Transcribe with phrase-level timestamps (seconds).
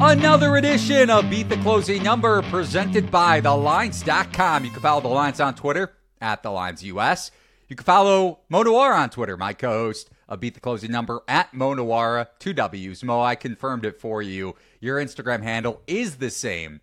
[0.00, 4.64] Another edition of Beat the Closing Number presented by TheLines.com.
[4.64, 7.32] You can follow The Lines on Twitter at The Lines US.
[7.66, 11.22] You can follow Mo Nuwwarah on Twitter, my co host of Beat the Closing Number
[11.26, 13.02] at Mo Nuwwarah, two W's.
[13.02, 14.54] Mo, I confirmed it for you.
[14.78, 16.80] Your Instagram handle is the same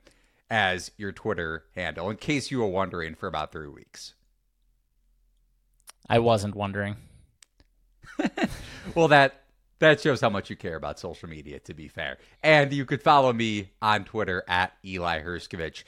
[0.49, 4.13] as your Twitter handle, in case you were wondering for about three weeks.
[6.09, 6.97] I wasn't wondering.
[8.93, 9.44] well, that
[9.85, 12.17] that shows how much you care about social media, to be fair.
[12.43, 15.83] And you could follow me on Twitter at Eli Hershkovich.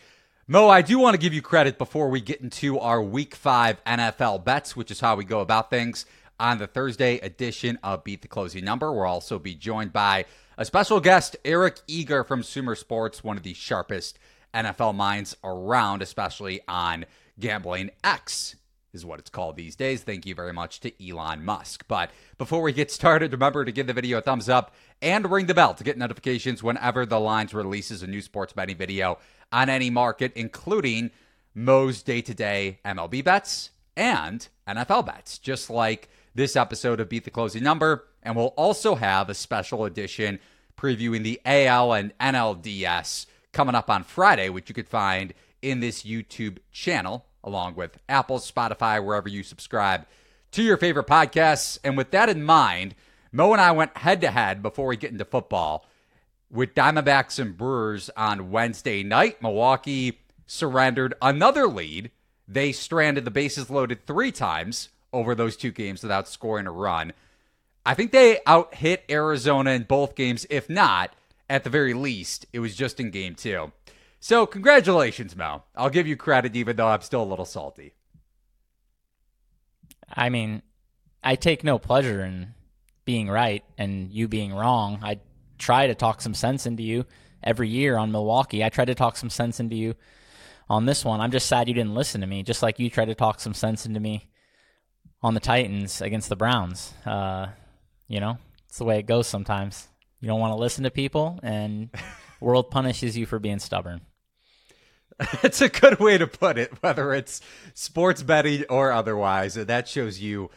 [0.47, 3.83] Mo, I do want to give you credit before we get into our week five
[3.85, 6.05] NFL bets, which is how we go about things
[6.39, 8.91] on the Thursday edition of Beat the Closing Number.
[8.91, 10.25] We'll also be joined by
[10.57, 14.19] a special guest, Eric Eager from Sumer Sports, one of the sharpest
[14.53, 17.05] NFL minds around, especially on
[17.39, 18.55] gambling X
[18.93, 20.03] is what it's called these days.
[20.03, 21.85] Thank you very much to Elon Musk.
[21.87, 25.45] But before we get started, remember to give the video a thumbs up and ring
[25.45, 29.19] the bell to get notifications whenever the Lines releases a new sports betting video
[29.51, 31.11] on any market, including
[31.53, 37.23] Mo's day to day MLB bets and NFL bets, just like this episode of Beat
[37.23, 38.05] the Closing Number.
[38.23, 40.39] And we'll also have a special edition
[40.77, 46.03] previewing the AL and NLDS coming up on Friday, which you could find in this
[46.03, 50.05] YouTube channel along with Apple, Spotify, wherever you subscribe
[50.51, 51.79] to your favorite podcasts.
[51.83, 52.93] And with that in mind,
[53.31, 55.85] Mo and I went head to head before we get into football
[56.51, 59.41] with Diamondbacks and Brewers on Wednesday night.
[59.41, 62.11] Milwaukee surrendered another lead.
[62.47, 67.13] They stranded the bases loaded three times over those two games without scoring a run.
[67.85, 70.45] I think they out hit Arizona in both games.
[70.49, 71.13] If not,
[71.49, 73.71] at the very least, it was just in game two.
[74.19, 75.65] So, congratulations, Mel.
[75.75, 77.93] I'll give you credit, even though I'm still a little salty.
[80.09, 80.61] I mean,
[81.23, 82.53] I take no pleasure in
[83.05, 84.99] being right and you being wrong.
[85.01, 85.19] I
[85.57, 87.05] try to talk some sense into you
[87.43, 88.63] every year on Milwaukee.
[88.63, 89.95] I try to talk some sense into you
[90.69, 91.21] on this one.
[91.21, 93.53] I'm just sad you didn't listen to me, just like you tried to talk some
[93.53, 94.29] sense into me
[95.21, 96.93] on the Titans against the Browns.
[97.05, 97.47] Uh,
[98.07, 99.87] you know, it's the way it goes sometimes.
[100.19, 101.89] You don't want to listen to people, and
[102.39, 104.01] world punishes you for being stubborn.
[105.43, 107.41] It's a good way to put it, whether it's
[107.73, 109.55] sports betting or otherwise.
[109.55, 110.51] That shows you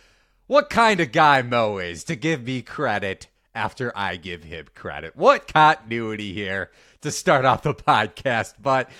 [0.46, 5.16] what kind of guy Mo is to give me credit after I give him credit.
[5.16, 6.70] What continuity here
[7.00, 8.54] to start off the podcast.
[8.60, 8.90] But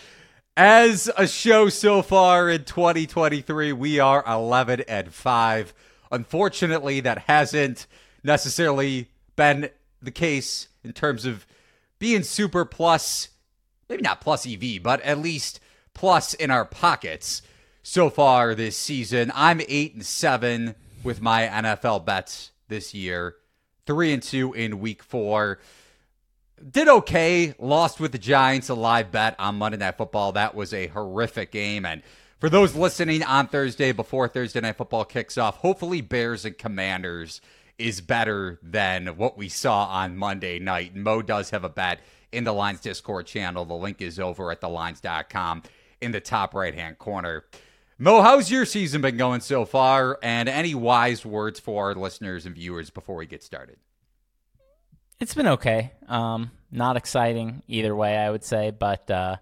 [0.56, 5.74] as a show so far in 2023, we are 11 and 5.
[6.12, 7.86] Unfortunately, that hasn't
[8.24, 9.70] necessarily been
[10.02, 11.47] the case in terms of
[12.00, 13.28] being super plus,
[13.88, 15.61] maybe not plus EV, but at least
[15.94, 17.43] plus in our pockets
[17.84, 19.31] so far this season.
[19.34, 20.75] I'm eight and seven
[21.05, 23.37] with my NFL bets this year,
[23.87, 25.60] three and two in week four.
[26.69, 30.33] Did okay, lost with the Giants, a live bet on Monday Night Football.
[30.33, 31.87] That was a horrific game.
[31.87, 32.03] And
[32.39, 37.41] for those listening on Thursday before Thursday Night Football kicks off, hopefully Bears and Commanders
[37.80, 40.94] is better than what we saw on Monday night.
[40.94, 43.64] Mo does have a bet in the Lines Discord channel.
[43.64, 45.62] The link is over at thelines.com
[46.00, 47.44] in the top right hand corner.
[47.98, 50.18] Mo, how's your season been going so far?
[50.22, 53.76] And any wise words for our listeners and viewers before we get started?
[55.18, 55.92] It's been okay.
[56.08, 59.36] Um, not exciting either way, I would say, but uh,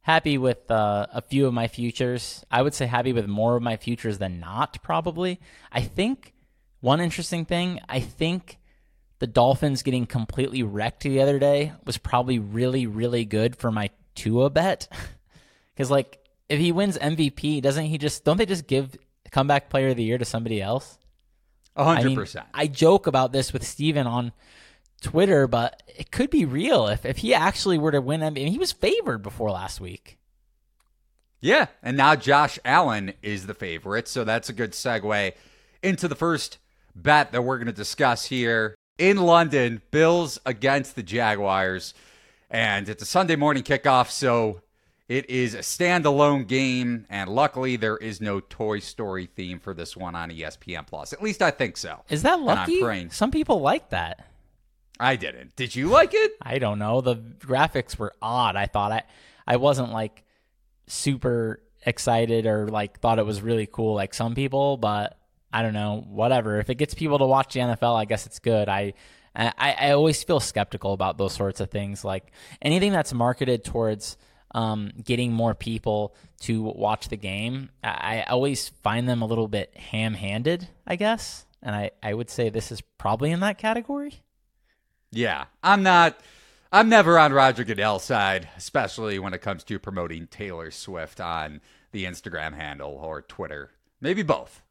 [0.00, 2.44] happy with uh, a few of my futures.
[2.50, 5.40] I would say happy with more of my futures than not, probably.
[5.70, 6.34] I think
[6.80, 8.58] one interesting thing, I think
[9.18, 13.90] the Dolphins getting completely wrecked the other day was probably really, really good for my
[14.14, 14.88] Tua bet.
[15.74, 16.18] Because, like,
[16.48, 18.96] if he wins MVP, doesn't he just, don't they just give
[19.30, 20.98] comeback player of the year to somebody else?
[21.76, 22.46] A hundred percent.
[22.52, 24.32] I joke about this with Steven on
[25.00, 28.48] Twitter, but it could be real if, if he actually were to win MVP.
[28.48, 30.18] He was favored before last week.
[31.40, 35.32] Yeah, and now Josh Allen is the favorite, so that's a good segue
[35.80, 36.58] into the first
[37.02, 41.94] bet that we're going to discuss here in London Bills against the Jaguars.
[42.50, 44.62] And it's a Sunday morning kickoff, so
[45.08, 47.06] it is a standalone game.
[47.08, 51.12] And luckily, there is no Toy Story theme for this one on ESPN Plus.
[51.12, 52.02] At least I think so.
[52.08, 52.80] Is that lucky?
[53.10, 54.26] Some people like that.
[55.00, 55.54] I didn't.
[55.56, 56.32] Did you like it?
[56.42, 57.00] I don't know.
[57.00, 58.56] The graphics were odd.
[58.56, 59.02] I thought I,
[59.46, 60.24] I wasn't like
[60.88, 65.16] super excited or like thought it was really cool like some people, but
[65.52, 66.58] I don't know, whatever.
[66.58, 68.68] If it gets people to watch the NFL, I guess it's good.
[68.68, 68.94] I,
[69.34, 72.04] I, I always feel skeptical about those sorts of things.
[72.04, 74.16] Like anything that's marketed towards
[74.54, 79.48] um, getting more people to watch the game, I, I always find them a little
[79.48, 81.46] bit ham handed, I guess.
[81.62, 84.20] And I, I would say this is probably in that category.
[85.10, 85.46] Yeah.
[85.62, 86.20] I'm not
[86.70, 91.62] I'm never on Roger Goodell's side, especially when it comes to promoting Taylor Swift on
[91.92, 93.70] the Instagram handle or Twitter.
[94.02, 94.62] Maybe both.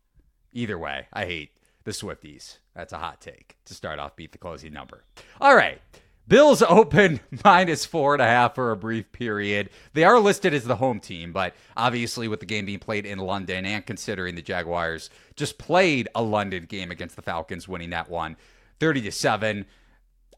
[0.53, 1.51] Either way, I hate
[1.83, 2.57] the Swifties.
[2.75, 5.03] That's a hot take to start off beat the closing number.
[5.39, 5.81] All right.
[6.27, 9.69] Bills open minus four and a half for a brief period.
[9.93, 13.19] They are listed as the home team, but obviously, with the game being played in
[13.19, 18.09] London and considering the Jaguars just played a London game against the Falcons, winning that
[18.09, 18.35] one
[18.79, 19.65] 30 to 7.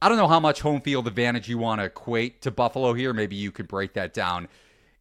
[0.01, 3.11] I don't know how much home field advantage you want to equate to Buffalo here.
[3.11, 4.47] Maybe you could break that down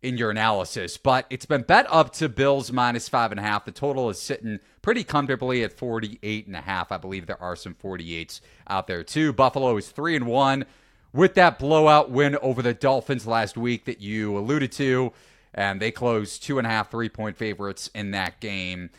[0.03, 3.65] in your analysis, but it's been bet up to Bills minus five and a half.
[3.65, 6.93] The total is sitting pretty comfortably at 48 and a half.
[6.93, 9.33] I believe there are some 48s out there too.
[9.33, 10.67] Buffalo is three and one
[11.13, 15.13] with that blowout win over the Dolphins last week that you alluded to.
[15.53, 18.91] And they closed two and a half, three point favorites in that game.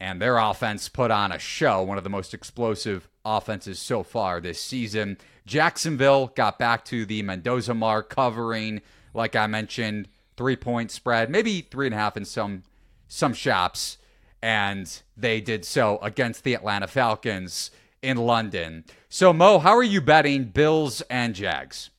[0.00, 4.40] And their offense put on a show, one of the most explosive offenses so far
[4.40, 5.18] this season.
[5.44, 8.80] Jacksonville got back to the Mendoza mark, covering,
[9.12, 10.08] like I mentioned,
[10.38, 12.62] three point spread, maybe three and a half in some
[13.08, 13.98] some shops,
[14.40, 17.70] and they did so against the Atlanta Falcons
[18.00, 18.84] in London.
[19.10, 21.90] So Mo, how are you betting Bills and Jags?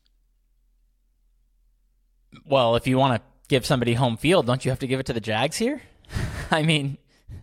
[2.46, 5.06] Well, if you want to give somebody home field, don't you have to give it
[5.08, 5.82] to the Jags here?
[6.52, 6.98] I mean,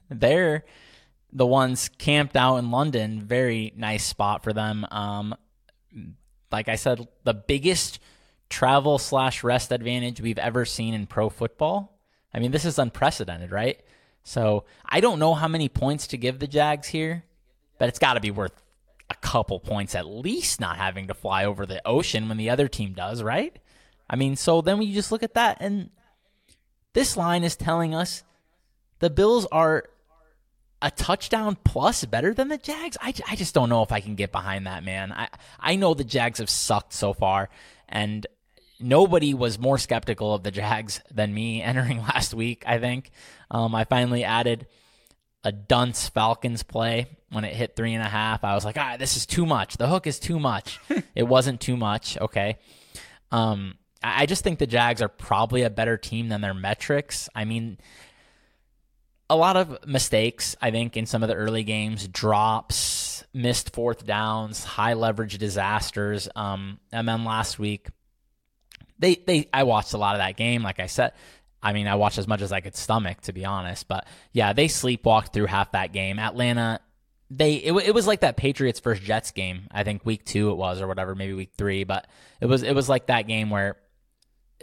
[0.08, 0.64] they're
[1.32, 3.20] the ones camped out in London.
[3.20, 4.86] Very nice spot for them.
[4.90, 5.34] Um,
[6.50, 7.98] like I said, the biggest
[8.48, 11.98] travel slash rest advantage we've ever seen in pro football.
[12.32, 13.80] I mean, this is unprecedented, right?
[14.22, 17.24] So I don't know how many points to give the Jags here,
[17.78, 18.52] but it's got to be worth
[19.08, 22.68] a couple points at least not having to fly over the ocean when the other
[22.68, 23.56] team does, right?
[24.08, 25.90] I mean, so then we just look at that, and
[26.92, 28.24] this line is telling us
[28.98, 29.84] the Bills are
[30.82, 32.96] a touchdown plus better than the Jags.
[33.00, 35.12] I, I just don't know if I can get behind that, man.
[35.12, 35.28] I,
[35.58, 37.48] I know the Jags have sucked so far,
[37.88, 38.26] and
[38.80, 43.10] nobody was more skeptical of the Jags than me entering last week, I think.
[43.50, 44.66] Um, I finally added
[45.44, 48.42] a dunce Falcons play when it hit three and a half.
[48.44, 49.76] I was like, ah, this is too much.
[49.76, 50.80] The hook is too much.
[51.14, 52.18] it wasn't too much.
[52.18, 52.58] Okay.
[53.30, 57.28] Um, I just think the Jags are probably a better team than their metrics.
[57.34, 57.78] I mean,
[59.28, 64.06] a lot of mistakes, I think, in some of the early games, drops, missed fourth
[64.06, 66.28] downs, high leverage disasters.
[66.36, 67.88] Um, and then last week,
[68.98, 70.62] they they I watched a lot of that game.
[70.62, 71.12] Like I said,
[71.62, 73.88] I mean, I watched as much as I could stomach, to be honest.
[73.88, 76.18] But yeah, they sleepwalked through half that game.
[76.18, 76.80] Atlanta,
[77.30, 79.68] they it, it was like that Patriots versus Jets game.
[79.70, 81.84] I think week two it was, or whatever, maybe week three.
[81.84, 82.06] But
[82.40, 83.76] it was it was like that game where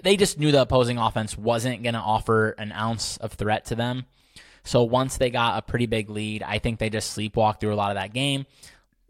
[0.01, 3.75] they just knew the opposing offense wasn't going to offer an ounce of threat to
[3.75, 4.05] them.
[4.63, 7.75] So once they got a pretty big lead, I think they just sleepwalked through a
[7.75, 8.45] lot of that game.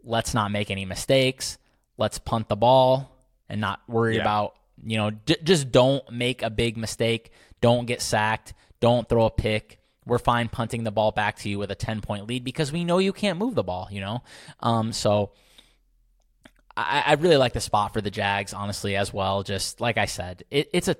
[0.02, 1.58] Let's not make any mistakes.
[1.96, 3.10] Let's punt the ball
[3.48, 4.22] and not worry yeah.
[4.22, 7.32] about you know, d- just don't make a big mistake.
[7.60, 8.54] Don't get sacked.
[8.80, 9.80] Don't throw a pick.
[10.06, 12.84] We're fine punting the ball back to you with a 10 point lead because we
[12.84, 14.22] know you can't move the ball, you know?
[14.60, 15.32] Um, so
[16.76, 19.42] I, I really like the spot for the Jags, honestly, as well.
[19.42, 20.96] Just like I said, it, it's a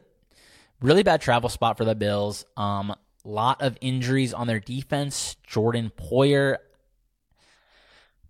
[0.80, 2.46] really bad travel spot for the Bills.
[2.56, 2.94] Um,
[3.25, 5.37] lot of injuries on their defense.
[5.46, 6.56] Jordan Poyer,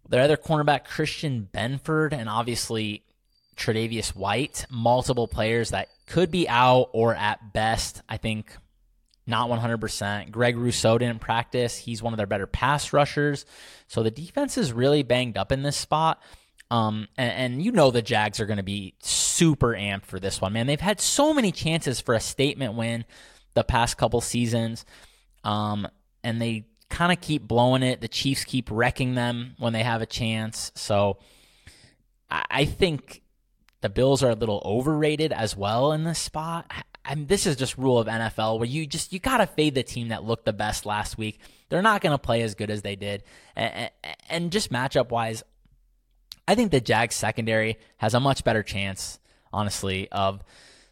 [0.08, 3.03] their other cornerback, Christian Benford, and obviously
[3.56, 8.56] Tre'Davious White, multiple players that could be out or at best, I think
[9.26, 10.30] not 100%.
[10.30, 11.76] Greg Rousseau didn't practice.
[11.78, 13.46] He's one of their better pass rushers.
[13.86, 16.22] So the defense is really banged up in this spot.
[16.70, 20.40] Um, and, and you know the Jags are going to be super amped for this
[20.40, 20.66] one, man.
[20.66, 23.04] They've had so many chances for a statement win
[23.54, 24.84] the past couple seasons.
[25.42, 25.86] Um,
[26.22, 28.00] and they kind of keep blowing it.
[28.00, 30.72] The Chiefs keep wrecking them when they have a chance.
[30.74, 31.18] So
[32.30, 33.22] I, I think
[33.84, 36.72] the Bills are a little overrated as well in this spot.
[37.04, 39.82] I mean, this is just rule of NFL where you just you gotta fade the
[39.82, 41.38] team that looked the best last week.
[41.68, 43.24] They're not gonna play as good as they did,
[43.54, 43.90] and,
[44.30, 45.42] and just matchup wise,
[46.48, 49.20] I think the Jags secondary has a much better chance,
[49.52, 50.42] honestly, of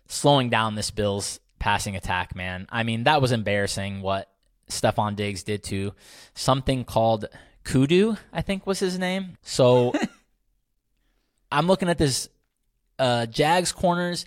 [0.06, 2.36] slowing down this Bills passing attack.
[2.36, 4.28] Man, I mean that was embarrassing what
[4.68, 5.94] Stefon Diggs did to
[6.34, 7.24] something called
[7.64, 9.38] Kudu, I think was his name.
[9.40, 9.94] So
[11.50, 12.28] I'm looking at this
[12.98, 14.26] uh, Jags corners.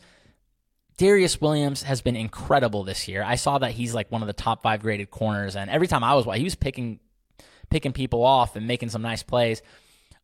[0.98, 3.22] Darious Williams has been incredible this year.
[3.22, 6.04] I saw that he's like one of the top five graded corners, and every time
[6.04, 7.00] I was, he was picking
[7.70, 9.62] picking people off and making some nice plays.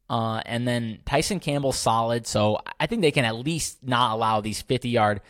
[0.10, 4.42] Uh, and then Tyson Campbell solid, so I think they can at least not allow
[4.42, 5.22] these 50 yard,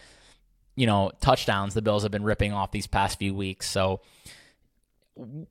[0.76, 3.70] you know, touchdowns the Bills have been ripping off these past few weeks.
[3.70, 4.02] So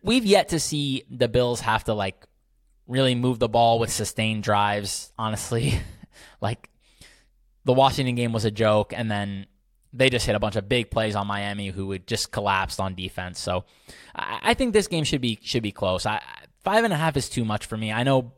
[0.02, 2.26] we've yet to see the Bills have to like
[2.87, 5.12] really move the ball with sustained drives.
[5.19, 5.81] Honestly,
[6.40, 6.70] like
[7.64, 9.47] the Washington game was a joke, and then
[9.93, 12.95] they just hit a bunch of big plays on Miami, who would just collapsed on
[12.95, 13.40] defense.
[13.40, 13.64] So
[14.14, 16.07] I, I think this game should be should be close.
[16.07, 16.23] I,
[16.64, 17.93] five and a half is too much for me.
[17.93, 18.33] I know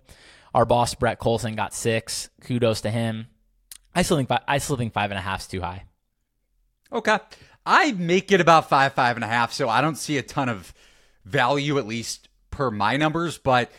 [0.55, 2.31] our boss Brett Colson got six.
[2.41, 3.27] Kudos to him.
[3.95, 5.85] I still think I still think five and a half is too high.
[6.91, 7.19] Okay,
[7.65, 10.49] I make it about five five and a half, so I don't see a ton
[10.49, 10.73] of
[11.25, 13.71] value at least per my numbers, but.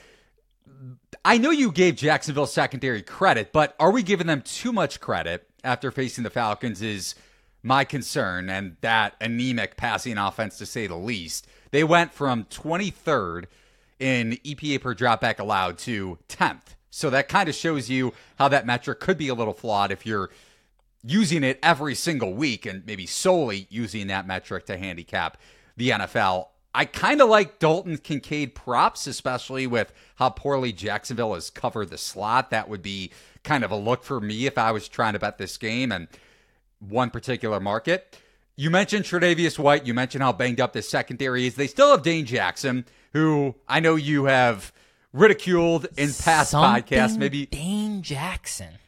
[1.25, 5.47] I know you gave Jacksonville secondary credit, but are we giving them too much credit
[5.63, 6.81] after facing the Falcons?
[6.81, 7.15] Is
[7.63, 11.47] my concern and that anemic passing offense, to say the least.
[11.71, 13.45] They went from 23rd
[13.99, 16.75] in EPA per dropback allowed to 10th.
[16.91, 20.05] So that kind of shows you how that metric could be a little flawed if
[20.05, 20.29] you're
[21.03, 25.37] using it every single week and maybe solely using that metric to handicap
[25.75, 26.47] the NFL.
[26.75, 31.97] I kind of like Dalton Kincaid props, especially with how poorly Jacksonville has covered the
[31.97, 32.49] slot.
[32.49, 33.11] That would be
[33.43, 35.91] kind of a look for me if I was trying to bet this game.
[35.91, 36.07] And
[36.79, 38.17] one particular market.
[38.55, 39.85] You mentioned Tre'Davious White.
[39.85, 41.55] You mentioned how banged up this secondary is.
[41.55, 44.71] They still have Dane Jackson, who I know you have
[45.11, 47.17] ridiculed in past Something podcasts.
[47.17, 48.79] Maybe Dane Jackson.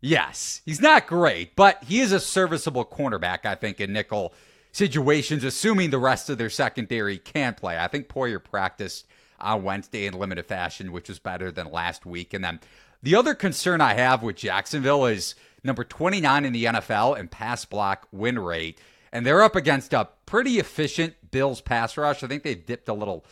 [0.00, 4.32] Yes, he's not great, but he is a serviceable cornerback, I think, in nickel
[4.72, 7.78] situations, assuming the rest of their secondary can play.
[7.78, 9.06] I think Poyer practiced
[9.40, 12.34] on Wednesday in limited fashion, which was better than last week.
[12.34, 12.60] And then
[13.02, 15.34] the other concern I have with Jacksonville is
[15.64, 18.78] number 29 in the NFL in pass block win rate.
[19.12, 22.22] And they're up against a pretty efficient Bills pass rush.
[22.22, 23.24] I think they've dipped a little,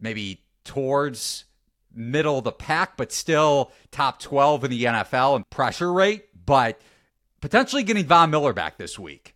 [0.00, 1.44] maybe towards
[1.94, 6.80] middle of the pack, but still top 12 in the NFL in pressure rate, but
[7.40, 9.34] potentially getting Von Miller back this week.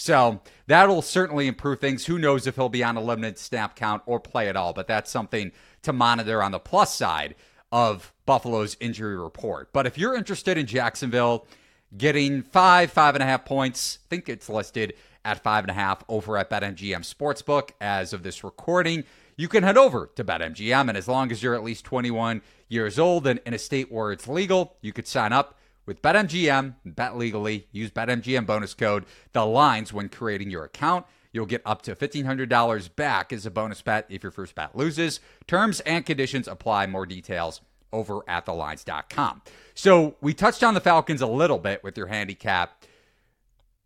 [0.00, 2.06] So that'll certainly improve things.
[2.06, 4.86] Who knows if he'll be on a limited snap count or play at all, but
[4.86, 5.52] that's something
[5.82, 7.34] to monitor on the plus side
[7.70, 9.74] of Buffalo's injury report.
[9.74, 11.46] But if you're interested in Jacksonville
[11.94, 15.74] getting five, five and a half points, I think it's listed at five and a
[15.74, 19.04] half over at BetMGM Sportsbook as of this recording.
[19.36, 22.40] You can head over to BetMGM, and as long as you're at least 21
[22.70, 25.59] years old and in a state where it's legal, you could sign up
[25.90, 31.04] with BetMGM, bet legally, use BetMGM bonus code the lines when creating your account.
[31.32, 35.18] You'll get up to $1,500 back as a bonus bet if your first bet loses.
[35.48, 36.86] Terms and conditions apply.
[36.86, 37.60] More details
[37.92, 39.42] over at thelines.com.
[39.74, 42.84] So we touched on the Falcons a little bit with your handicap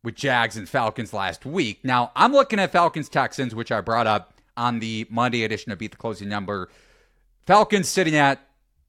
[0.02, 1.80] with Jags and Falcons last week.
[1.84, 5.78] Now I'm looking at Falcons Texans, which I brought up on the Monday edition of
[5.78, 6.68] Beat the Closing Number.
[7.46, 8.46] Falcons sitting at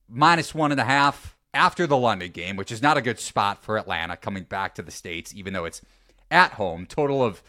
[0.10, 3.64] minus one and a half after the London game, which is not a good spot
[3.64, 5.82] for Atlanta coming back to the States, even though it's
[6.30, 6.86] at home.
[6.86, 7.42] Total of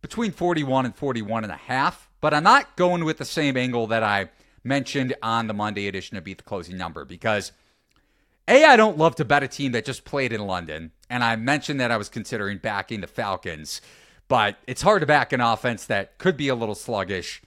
[0.00, 2.08] between 41 and 41 and a half.
[2.20, 4.30] But I'm not going with the same angle that I
[4.64, 7.52] mentioned on the Monday edition of Beat the Closing Number because
[8.46, 10.92] A, I don't love to bet a team that just played in London.
[11.10, 13.80] And I mentioned that I was considering backing the Falcons,
[14.28, 17.42] but it's hard to back an offense that could be a little sluggish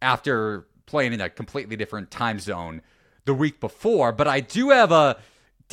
[0.00, 2.82] after playing in a completely different time zone
[3.24, 4.12] the week before.
[4.12, 5.18] But I do have a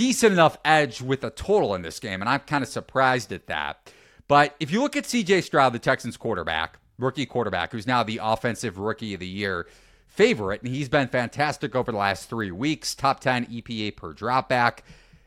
[0.02, 3.46] decent enough edge with a total in this game, and I'm kind of surprised at
[3.46, 3.94] that.
[4.28, 8.20] But if you look at CJ Stroud, the Texans quarterback, rookie quarterback, who's now the
[8.20, 9.68] offensive rookie of the year
[10.08, 14.80] favorite, and he's been fantastic over the last three weeks top 10 EPA per dropback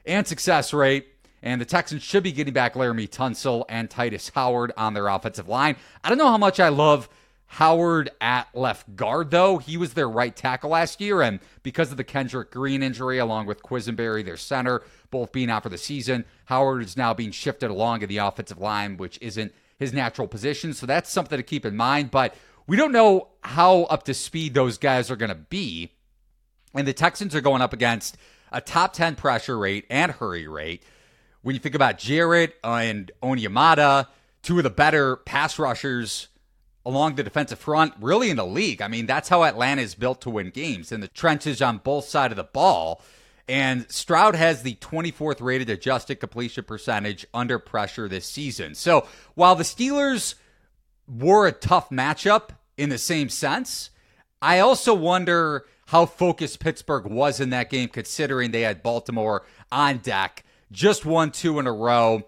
[0.04, 1.07] and success rate.
[1.40, 5.47] And the Texans should be getting back Laremy Tunsil and Tytus Howard on their offensive
[5.47, 5.76] line.
[6.02, 7.09] I don't know how much I love
[7.46, 9.58] Howard at left guard, though.
[9.58, 13.46] He was their right tackle last year, and because of the Kendrick Green injury, along
[13.46, 17.70] with Quisenberry, their center, both being out for the season, Howard is now being shifted
[17.70, 20.72] along in the offensive line, which isn't his natural position.
[20.72, 22.10] So that's something to keep in mind.
[22.10, 22.34] But
[22.66, 25.92] we don't know how up to speed those guys are going to be.
[26.74, 28.16] And the Texans are going up against
[28.50, 30.82] a top 10 pressure rate and hurry rate.
[31.42, 34.08] When you think about Jarrett and Onyemata,
[34.42, 36.28] two of the better pass rushers
[36.86, 38.82] along the defensive front, really in the league.
[38.82, 42.04] I mean, that's how Atlanta is built to win games in the trenches on both
[42.04, 43.02] sides of the ball.
[43.48, 48.74] And Stroud has the 24th rated adjusted completion percentage under pressure this season.
[48.74, 50.34] So while the Steelers
[51.06, 53.90] were a tough matchup in the same sense,
[54.40, 59.98] I also wonder how focused Pittsburgh was in that game, considering they had Baltimore on
[59.98, 62.22] deck, just won two in a row.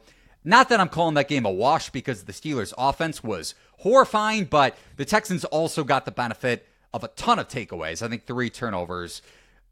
[0.44, 3.54] Not that I'm calling that game a wash because the Steelers' offense was
[3.86, 8.02] horrifying, but the Texans also got the benefit of a ton of takeaways.
[8.02, 9.22] I think three turnovers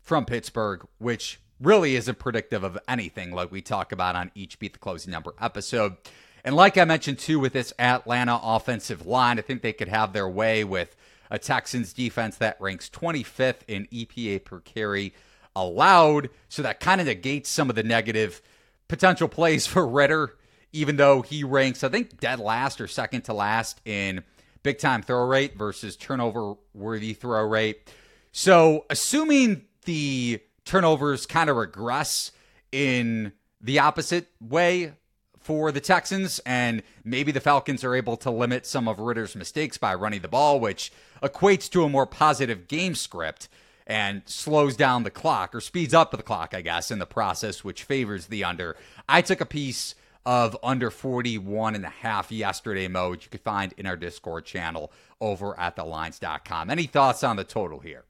[0.02, 4.74] from Pittsburgh, which really isn't predictive of anything like we talk about on each Beat
[4.74, 5.96] the Closing Number episode.
[6.44, 10.12] And like I mentioned too, with this Atlanta offensive line, I think they could have
[10.12, 10.94] their way with
[11.28, 15.12] a Texans defense that ranks 25th in EPA per carry
[15.56, 16.30] allowed.
[16.48, 18.40] So that kind of negates some of the negative
[18.86, 20.36] potential plays for Ridder
[20.74, 24.24] even though he ranks, I think, dead last or second to last in
[24.62, 27.88] big time throw rate versus turnover worthy throw rate.
[28.32, 32.32] So, assuming the turnovers kind of regress
[32.72, 34.94] in the opposite way
[35.38, 39.78] for the Texans, and maybe the Falcons are able to limit some of Ridder's mistakes
[39.78, 40.90] by running the ball, which
[41.22, 43.48] equates to a more positive game script
[43.86, 47.62] and slows down the clock or speeds up the clock, I guess, in the process,
[47.62, 48.74] which favors the under.
[49.08, 49.94] I took a piece
[50.26, 54.92] of under 41 and a half yesterday mode you could find in our Discord channel
[55.20, 56.70] over at thelines.com.
[56.70, 58.04] Any thoughts on the total here?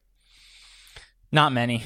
[1.32, 1.82] Not many.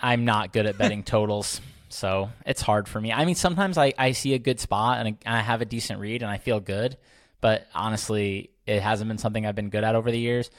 [0.00, 1.60] I'm not good at betting totals.
[1.90, 3.12] So it's hard for me.
[3.12, 6.22] I mean, sometimes I, I see a good spot and I have a decent read
[6.22, 6.96] and I feel good,
[7.40, 10.50] but honestly, it hasn't been something I've been good at over the years.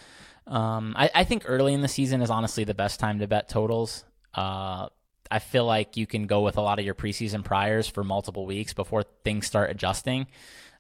[0.46, 3.48] Um, I, I, think early in the season is honestly the best time to bet
[3.48, 4.04] totals.
[4.34, 4.90] Uh,
[5.32, 8.46] I feel like you can go with a lot of your preseason priors for multiple
[8.46, 10.28] weeks before things start adjusting.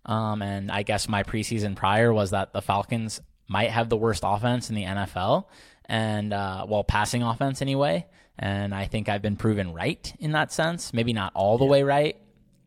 [0.06, 4.24] Um, and I guess my preseason prior was that the Falcons might have the worst
[4.26, 5.46] offense in the NFL,
[5.86, 8.06] and uh, well, passing offense anyway.
[8.40, 10.94] And I think I've been proven right in that sense.
[10.94, 11.72] Maybe not all the yeah.
[11.72, 12.18] way right.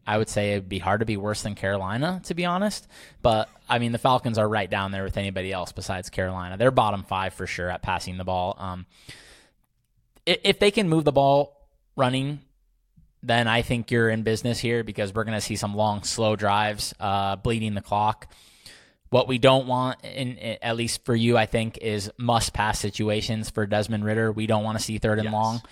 [0.06, 2.86] I would say it'd be hard to be worse than Carolina, to be honest.
[3.22, 6.56] But I mean, the Falcons are right down there with anybody else besides Carolina.
[6.56, 8.54] They're bottom five for sure at passing the ball.
[8.58, 8.86] Um,
[10.26, 11.63] if they can move the ball
[11.96, 12.40] running,
[13.22, 16.36] then I think you're in business here because we're going to see some long, slow
[16.36, 18.28] drives, uh, bleeding the clock.
[19.10, 22.78] What we don't want, in, in, at least for you, I think, is must pass
[22.78, 24.32] situations for Desmond Ridder.
[24.32, 25.32] We don't want to see third and yes.
[25.32, 25.62] long.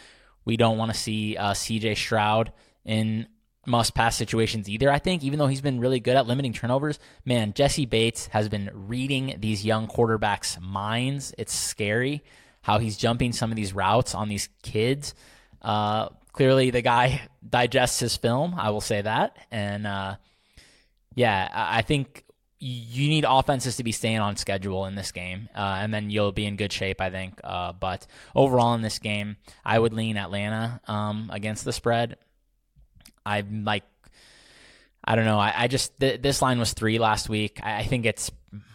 [0.45, 2.53] We don't want to see uh, CJ Stroud
[2.85, 3.27] in
[3.67, 4.91] must pass situations either.
[4.91, 8.49] I think, even though he's been really good at limiting turnovers, man, Jessie Bates has
[8.49, 11.35] been reading these young quarterbacks' minds.
[11.39, 12.23] It's scary
[12.63, 15.15] how he's jumping some of these routes on these kids.
[15.63, 18.55] Uh, clearly, the guy digests his film.
[18.57, 20.17] I will say that, and uh,
[21.15, 22.25] yeah, I think
[22.65, 26.31] you need offenses to be staying on schedule in this game, uh, and then you'll
[26.31, 27.41] be in good shape, I think.
[27.43, 32.19] Uh, but overall, in this game, I would lean Atlanta um, against the spread.
[33.27, 33.83] I'm like,
[35.05, 35.41] I don't know.
[35.41, 37.59] I, I just th- this line was three last week.
[37.65, 38.31] I, I think it's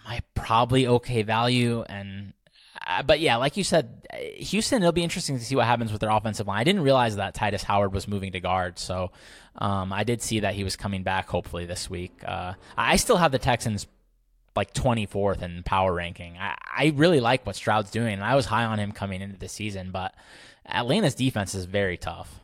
[0.06, 2.34] my probably okay value, and
[2.88, 4.82] uh, but yeah, like you said, Houston.
[4.82, 6.60] It'll be interesting to see what happens with their offensive line.
[6.60, 9.12] I didn't realize that Tytus Howard was moving to guard, so
[9.58, 12.14] um, I did see that he was coming back hopefully this week.
[12.26, 13.88] Uh, I still have the Texans
[14.56, 16.38] like 24th in power ranking.
[16.38, 19.38] I, I really like what Stroud's doing, and I was high on him coming into
[19.38, 20.16] the season, but
[20.66, 22.40] Atlanta's defense is very tough.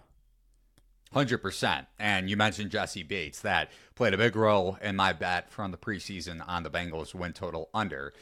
[1.15, 1.85] 100%.
[1.99, 3.41] And you mentioned Jessie Bates.
[3.41, 7.33] That played a big role in my bet from the preseason on the Bengals win
[7.33, 8.13] total under.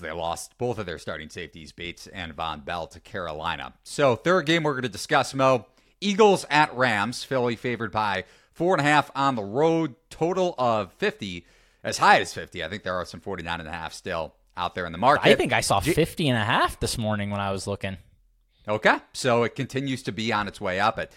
[0.00, 3.74] They lost both of their starting safeties, Bates and Vonn Bell, to Carolina.
[3.82, 5.66] So, third game we're going to discuss, Mo.
[6.00, 7.24] Eagles at Rams.
[7.24, 9.94] Philly favored by four and a half on the road.
[10.10, 11.44] Total of 50,
[11.82, 12.62] as high as 50.
[12.64, 15.28] I think there are some 49 and a half still out there in the market.
[15.28, 17.96] I think I saw 50 and a half this morning when I was looking.
[18.66, 18.98] Okay.
[19.12, 21.12] So it continues to be on its way up at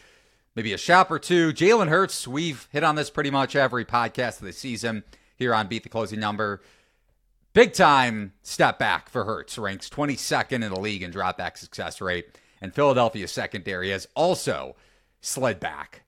[0.56, 1.52] maybe a shop or two.
[1.52, 5.04] Jalen Hurts, we've hit on this pretty much every podcast of the season
[5.36, 6.62] here on Beat the Closing Number.
[7.54, 12.38] Big time step back for Hurts, ranks 22nd in the league in dropback success rate.
[12.62, 14.78] And Philadelphia's secondary has also
[15.20, 16.04] slid back.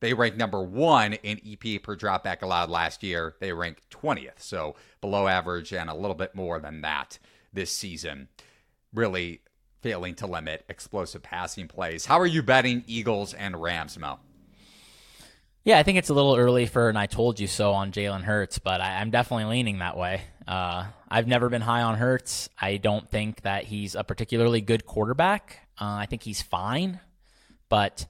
[0.00, 3.34] They ranked number one in EPA per dropback allowed last year.
[3.40, 7.18] They rank 20th, so below average and a little bit more than that
[7.52, 8.28] this season.
[8.94, 9.42] Really
[9.82, 12.06] failing to limit explosive passing plays.
[12.06, 14.18] How are you betting Eagles and Rams, Mo?
[15.62, 18.22] Yeah, I think it's a little early for and I told you so on Jalen
[18.22, 20.22] Hurts, but I, am definitely leaning that way.
[20.50, 22.48] Uh, I've never been high on Hurts.
[22.60, 25.68] I don't think that he's a particularly good quarterback.
[25.80, 26.98] Uh, I think he's fine,
[27.68, 28.04] but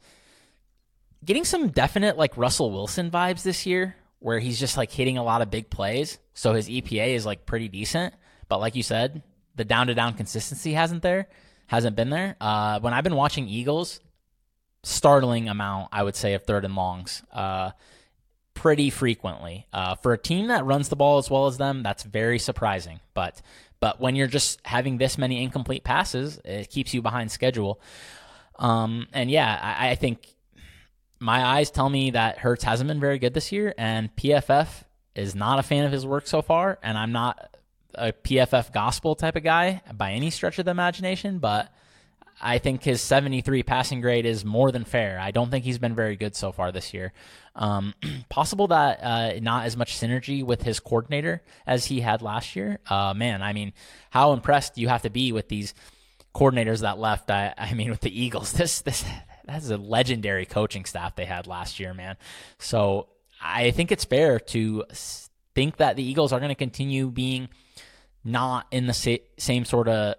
[1.23, 5.23] getting some definite like Russell Wilson vibes this year, where he's just like hitting a
[5.23, 6.19] lot of big plays.
[6.33, 8.15] So his EPA is like pretty decent,
[8.49, 9.23] but like you said,
[9.57, 11.29] the down to down consistency hasn't there,
[11.67, 12.37] hasn't been there.
[12.41, 14.01] Uh, when I've been watching Eagles,
[14.83, 17.23] startling amount I would say of third and longs.
[17.31, 17.73] Uh,
[18.55, 19.67] pretty frequently.
[19.73, 23.01] Uh, for a team that runs the ball as well as them, that's very surprising.
[23.15, 23.41] But
[23.81, 27.81] but when you're just having this many incomplete passes, it keeps you behind schedule.
[28.59, 30.27] Um, and yeah, I, I think
[31.19, 34.69] my eyes tell me that Hurts hasn't been very good this year, and PFF
[35.15, 36.79] is not a fan of his work so far.
[36.83, 37.57] And I'm not
[37.95, 41.73] a PFF gospel type of guy by any stretch of the imagination, but
[42.41, 45.19] I think his 73 passing grade is more than fair.
[45.19, 47.13] I don't think he's been very good so far this year.
[47.55, 47.95] Um,
[48.29, 52.79] possible that uh, not as much synergy with his coordinator as he had last year.
[52.89, 53.73] Uh, man, I mean,
[54.11, 55.75] how impressed you have to be with these
[56.35, 57.31] coordinators that left.
[57.31, 59.05] I, I mean, with the Eagles, this this
[59.45, 62.17] that's a legendary coaching staff they had last year, man.
[62.59, 63.09] So
[63.43, 64.85] I think it's fair to
[65.55, 67.49] think that the Eagles are going to continue being
[68.23, 70.15] not in the sa- same sort of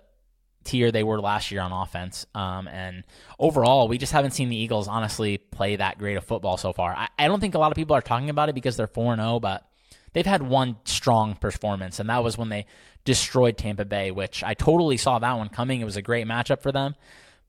[0.63, 2.25] tier they were last year on offense.
[2.35, 3.03] Um, and
[3.39, 6.93] overall, we just haven't seen the Eagles honestly play that great of football so far.
[6.95, 9.15] I, I don't think a lot of people are talking about it because they're 4
[9.15, 9.65] 0, but
[10.13, 12.65] they've had one strong performance, and that was when they
[13.05, 15.81] destroyed Tampa Bay, which I totally saw that one coming.
[15.81, 16.95] It was a great matchup for them.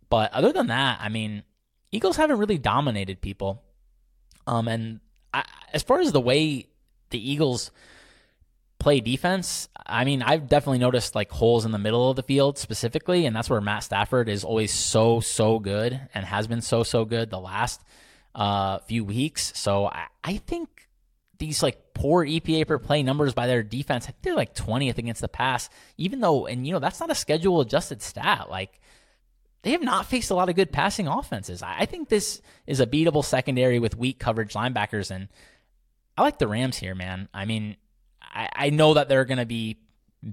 [0.09, 1.43] But other than that, I mean,
[1.91, 3.63] Eagles haven't really dominated people.
[4.47, 5.01] Um, and
[5.33, 6.67] I, as far as the way
[7.11, 7.71] the Eagles
[8.83, 12.59] play defense, I mean, I've definitely noticed like holes in the middle of the field
[12.59, 16.83] specifically, and that's where Matt Stafford is always so so good and has been so
[16.83, 17.81] so good the last
[18.35, 19.53] uh, few weeks.
[19.55, 20.89] So I, I think
[21.39, 24.99] these like poor EPA per play numbers by their defense, I think they're like 20th
[24.99, 28.51] against the pass, even though, and you know, that's not a schedule adjusted stat.
[28.51, 28.81] Like
[29.63, 31.63] they have not faced a lot of good passing offenses.
[31.63, 35.29] I think this is a beatable secondary with weak coverage linebackers, and
[36.19, 37.29] I like the Rams here, man.
[37.33, 37.77] I mean,
[38.33, 39.79] I, I know that they're going to be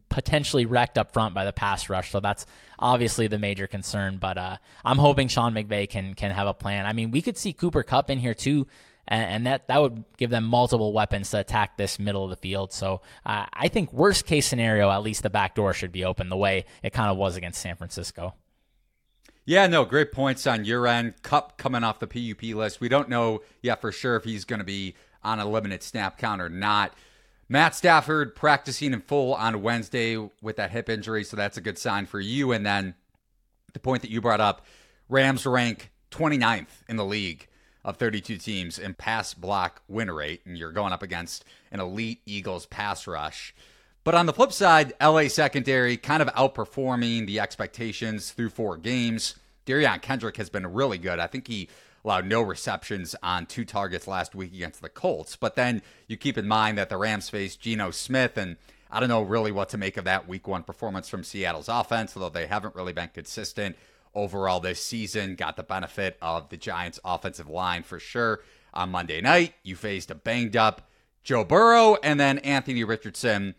[0.10, 2.46] potentially wrecked up front by the pass rush, so that's
[2.78, 4.18] obviously the major concern.
[4.18, 6.86] But uh, I'm hoping Sean McVay can can have a plan.
[6.86, 8.68] I mean, we could see Cooper Kupp in here too,
[9.08, 12.36] and, and that that would give them multiple weapons to attack this middle of the
[12.36, 12.72] field.
[12.72, 16.30] So uh, I think worst case scenario, at least the back door should be open
[16.30, 18.36] the way it kind of was against San Francisco.
[19.46, 21.24] Yeah, no, great points on your end.
[21.24, 22.80] Cup coming off the PUP list.
[22.80, 26.20] We don't know yet for sure if he's going to be on a limited snap
[26.20, 26.94] count or not.
[27.52, 31.80] Matt Stafford practicing in full on Wednesday with that hip injury, so that's a good
[31.80, 32.52] sign for you.
[32.52, 32.94] And then
[33.74, 34.64] the point that you brought up
[35.10, 37.48] Rams rank 29th in the league
[37.84, 42.22] of 32 teams in pass block win rate, and you're going up against an elite
[42.28, 43.56] Eagles pass rush.
[44.04, 49.36] But on the flip side, LA secondary kind of outperforming the expectations through four games.
[49.66, 51.20] Derion Kendrick has been really good.
[51.20, 51.68] I think he
[52.04, 55.36] allowed no receptions on two targets last week against the Colts.
[55.36, 58.58] But then you keep in mind that the Rams faced Geno Smith, and
[58.90, 62.16] I don't know really what to make of that week one performance from Seattle's offense,
[62.16, 63.76] although they haven't really been consistent
[64.16, 65.36] overall this season.
[65.36, 68.42] Got the benefit of the Giants' offensive line for sure.
[68.74, 70.90] On Monday night, you faced a banged up
[71.24, 73.56] Joe Burrow and then Anthony Richardson,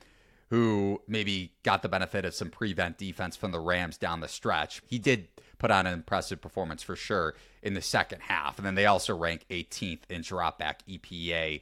[0.51, 4.83] who maybe got the benefit of some prevent defense from the Rams down the stretch.
[4.87, 8.59] He did put on an impressive performance for sure in the second half.
[8.59, 11.61] And then they also rank 18th in dropback EPA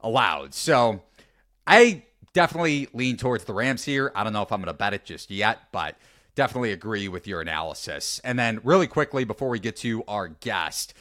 [0.00, 0.54] allowed.
[0.54, 1.02] So
[1.66, 2.02] I
[2.32, 4.12] definitely lean towards the Rams here.
[4.14, 5.96] I don't know if I'm going to bet it just yet, but
[6.34, 8.20] definitely agree with your analysis.
[8.24, 10.94] And then, really quickly, before we get to our guest,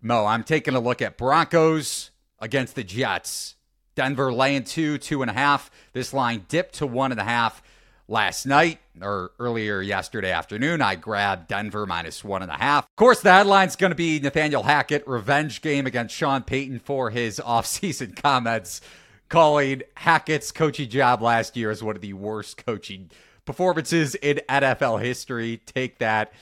[0.00, 3.56] Mo, I'm taking a look at Broncos against the Jets.
[3.94, 5.70] Denver laying two, two and a half.
[5.92, 7.62] This line dipped to one and a half
[8.10, 10.82] last night or earlier yesterday afternoon.
[10.82, 12.84] I grabbed Denver minus one and a half.
[12.84, 17.10] Of course, the headline's going to be Nathaniel Hackett revenge game against Sean Payton for
[17.10, 18.80] his offseason comments,
[19.28, 23.10] calling Hackett's coaching job last year as one of the worst coaching
[23.46, 25.62] performances in NFL history.
[25.64, 26.32] Take that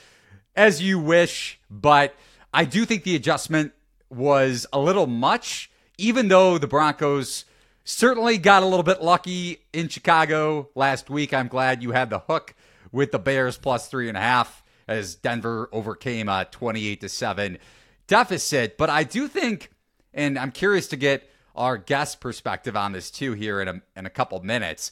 [0.57, 2.15] as you wish, but
[2.53, 3.73] I do think the adjustment
[4.11, 7.45] was a little much, even though the Broncos
[7.91, 11.33] Certainly got a little bit lucky in Chicago last week.
[11.33, 12.55] I'm glad you had the hook
[12.93, 17.57] with the Bears plus three and a half as Denver overcame a 28 to 7
[18.07, 18.77] deficit.
[18.77, 19.71] But I do think,
[20.13, 24.05] and I'm curious to get our guest perspective on this too here in a, in
[24.05, 24.91] a couple minutes.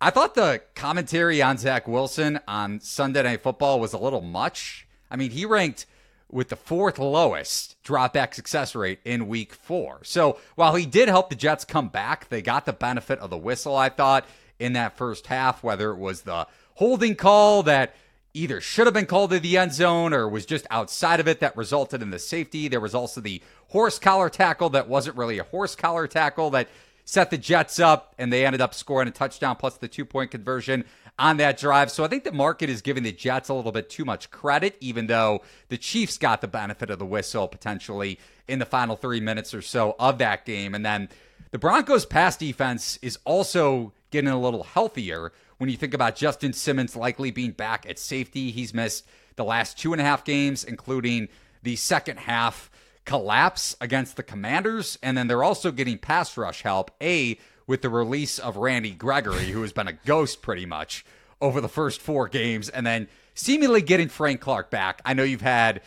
[0.00, 4.88] I thought the commentary on Zach Wilson on Sunday Night Football was a little much.
[5.12, 5.86] I mean, he ranked
[6.30, 10.00] with the fourth lowest dropback success rate in week four.
[10.02, 13.38] So while he did help the Jets come back, they got the benefit of the
[13.38, 14.26] whistle, I thought,
[14.58, 17.94] in that first half, whether it was the holding call that
[18.34, 21.40] either should have been called to the end zone or was just outside of it
[21.40, 22.68] that resulted in the safety.
[22.68, 26.68] There was also the horse collar tackle that wasn't really a horse collar tackle that
[27.04, 30.30] set the Jets up and they ended up scoring a touchdown plus the two point
[30.30, 30.84] conversion
[31.18, 31.90] on that drive.
[31.90, 34.76] So I think the market is giving the Jets a little bit too much credit,
[34.80, 39.20] even though the Chiefs got the benefit of the whistle potentially in the final three
[39.20, 40.74] minutes or so of that game.
[40.74, 41.08] And then
[41.50, 46.52] the Broncos' pass defense is also getting a little healthier when you think about Justin
[46.52, 48.50] Simmons likely being back at safety.
[48.50, 51.28] He's missed the last two and a half games, including
[51.62, 52.70] the second half
[53.04, 54.98] collapse against the Commanders.
[55.02, 56.90] And then they're also getting pass rush help.
[57.00, 61.04] A, with the release of Randy Gregory, who has been a ghost pretty much
[61.40, 65.02] over the first four games, and then seemingly getting Frank Clark back.
[65.04, 65.82] I know you've had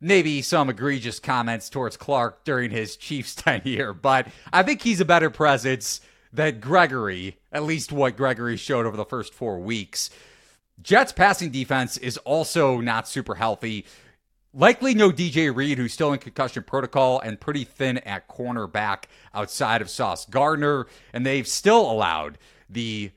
[0.00, 5.04] maybe some egregious comments towards Clark during his Chiefs tenure, but I think he's a
[5.04, 6.00] better presence
[6.32, 10.10] than Gregory, at least what Gregory showed over the first four weeks.
[10.82, 13.86] Jets passing defense is also not super healthy.
[14.56, 19.82] Likely no DJ Reed, who's still in concussion protocol and pretty thin at cornerback outside
[19.82, 20.86] of Sauce Gardner.
[21.12, 22.38] And they've still allowed
[22.70, 23.10] the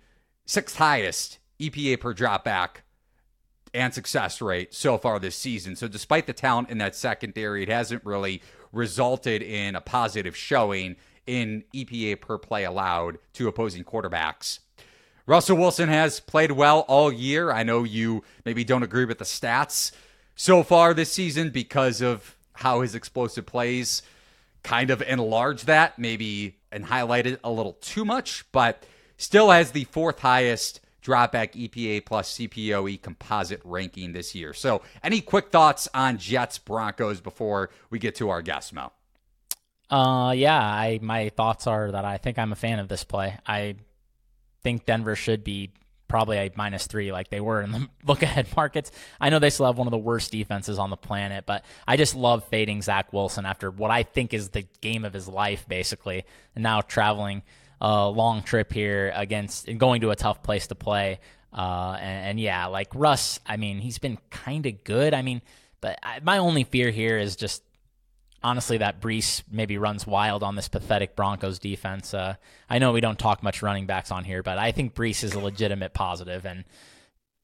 [0.48, 2.78] sixth highest EPA per dropback
[3.72, 5.76] and success rate so far this season.
[5.76, 10.96] So, despite the talent in that secondary, it hasn't really resulted in a positive showing
[11.28, 14.60] in EPA per play allowed to opposing quarterbacks.
[15.28, 17.52] Russell Wilson has played well all year.
[17.52, 19.92] I know you maybe don't agree with the stats
[20.38, 24.04] so far this season because of how his explosive plays
[24.64, 28.86] kind of enlarge that, maybe and highlight it a little too much, but
[29.18, 34.54] still has the fourth highest dropback EPA plus CPOE composite ranking this year.
[34.54, 38.92] So, any quick thoughts on Jets Broncos before we get to our guest, Mo?
[39.90, 43.38] Uh, yeah, I my thoughts are that I think I'm a fan of this play.
[43.48, 43.76] I
[44.62, 45.72] think Denver should be
[46.08, 48.92] probably a minus three like they were in the look ahead markets.
[49.20, 51.98] I know they still have one of the worst defenses on the planet, but I
[51.98, 55.66] just love fading Zach Wilson after what I think is the game of his life,
[55.68, 57.44] basically, and now traveling
[57.80, 61.20] a long trip here against and going to a tough place to play.
[61.54, 65.14] Uh, and, and, yeah, like Russ, I mean, he's been kind of good.
[65.14, 65.42] I mean,
[65.82, 67.64] but I, my only fear here is just
[68.44, 72.14] honestly that Breece maybe runs wild on this pathetic Broncos defense.
[72.14, 72.36] Uh,
[72.70, 75.34] I know we don't talk much running backs on here, but I think Breece is
[75.34, 76.64] a legitimate positive, and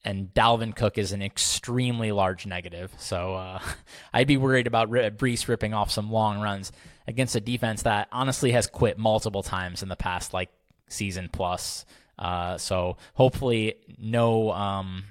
[0.06, 2.94] and Dalvin Cook is an extremely large negative.
[2.98, 3.60] So uh,
[4.14, 6.72] I'd be worried about Breece ripping off some long runs
[7.08, 10.50] against a defense that honestly has quit multiple times in the past like
[10.90, 11.86] season plus.
[12.20, 15.04] Uh, so hopefully no um,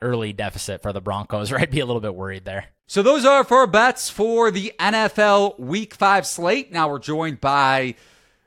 [0.00, 2.66] early deficit for the Broncos, or I'd be a little bit worried there.
[2.86, 6.72] So those are for bets for the NFL Week 5 slate.
[6.72, 7.96] Now we're joined by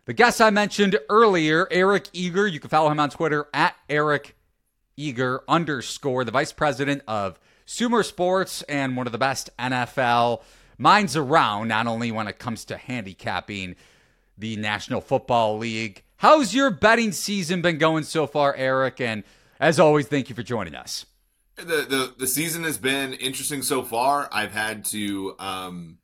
[0.05, 2.47] the guest I mentioned earlier, Eric Eager.
[2.47, 4.35] You can follow him on Twitter at Eric
[4.97, 10.41] Eager underscore, the vice president of Sumer Sports and one of the best NFL
[10.77, 13.75] minds around, not only when it comes to handicapping
[14.37, 16.03] the National Football League.
[16.17, 18.99] How's your betting season been going so far, Eric?
[18.99, 19.23] And
[19.59, 21.05] as always, thank you for joining us.
[21.57, 24.29] The the, the season has been interesting so far.
[24.31, 25.97] I've had to um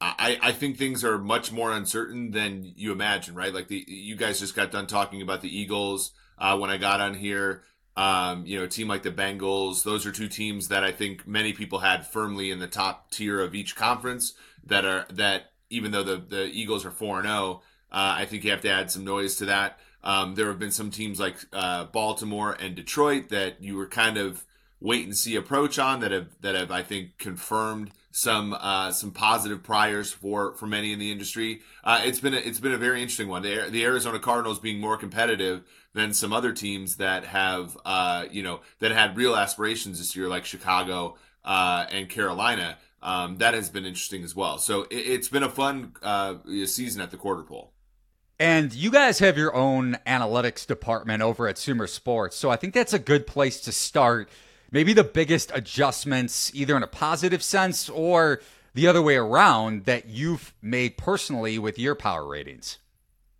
[0.00, 3.52] I, I think things are much more uncertain than you imagine, right?
[3.52, 7.00] Like the you guys just got done talking about the Eagles uh, when I got
[7.00, 7.62] on here.
[7.96, 11.26] Um, you know, a team like the Bengals, those are two teams that I think
[11.26, 14.34] many people had firmly in the top tier of each conference.
[14.64, 18.44] That are that even though the the Eagles are four and zero, uh, I think
[18.44, 19.78] you have to add some noise to that.
[20.04, 24.18] Um, there have been some teams like uh, Baltimore and Detroit that you were kind
[24.18, 24.44] of
[24.80, 29.10] wait and see approach on that have that have I think confirmed some uh, some
[29.10, 31.60] positive priors for for many in the industry.
[31.84, 33.42] Uh, it's been a, it's been a very interesting one.
[33.42, 38.42] The, the Arizona Cardinals being more competitive than some other teams that have uh, you
[38.42, 42.78] know that had real aspirations this year, like Chicago uh, and Carolina.
[43.02, 44.58] Um, that has been interesting as well.
[44.58, 47.72] So it, has been a fun uh, season at the quarter pole.
[48.38, 52.74] And you guys have your own analytics department over at Sumer Sports, so I think
[52.74, 54.28] that's a good place to start
[54.70, 58.40] maybe the biggest adjustments, either in a positive sense or
[58.74, 62.78] the other way around, that you've made personally with your power ratings?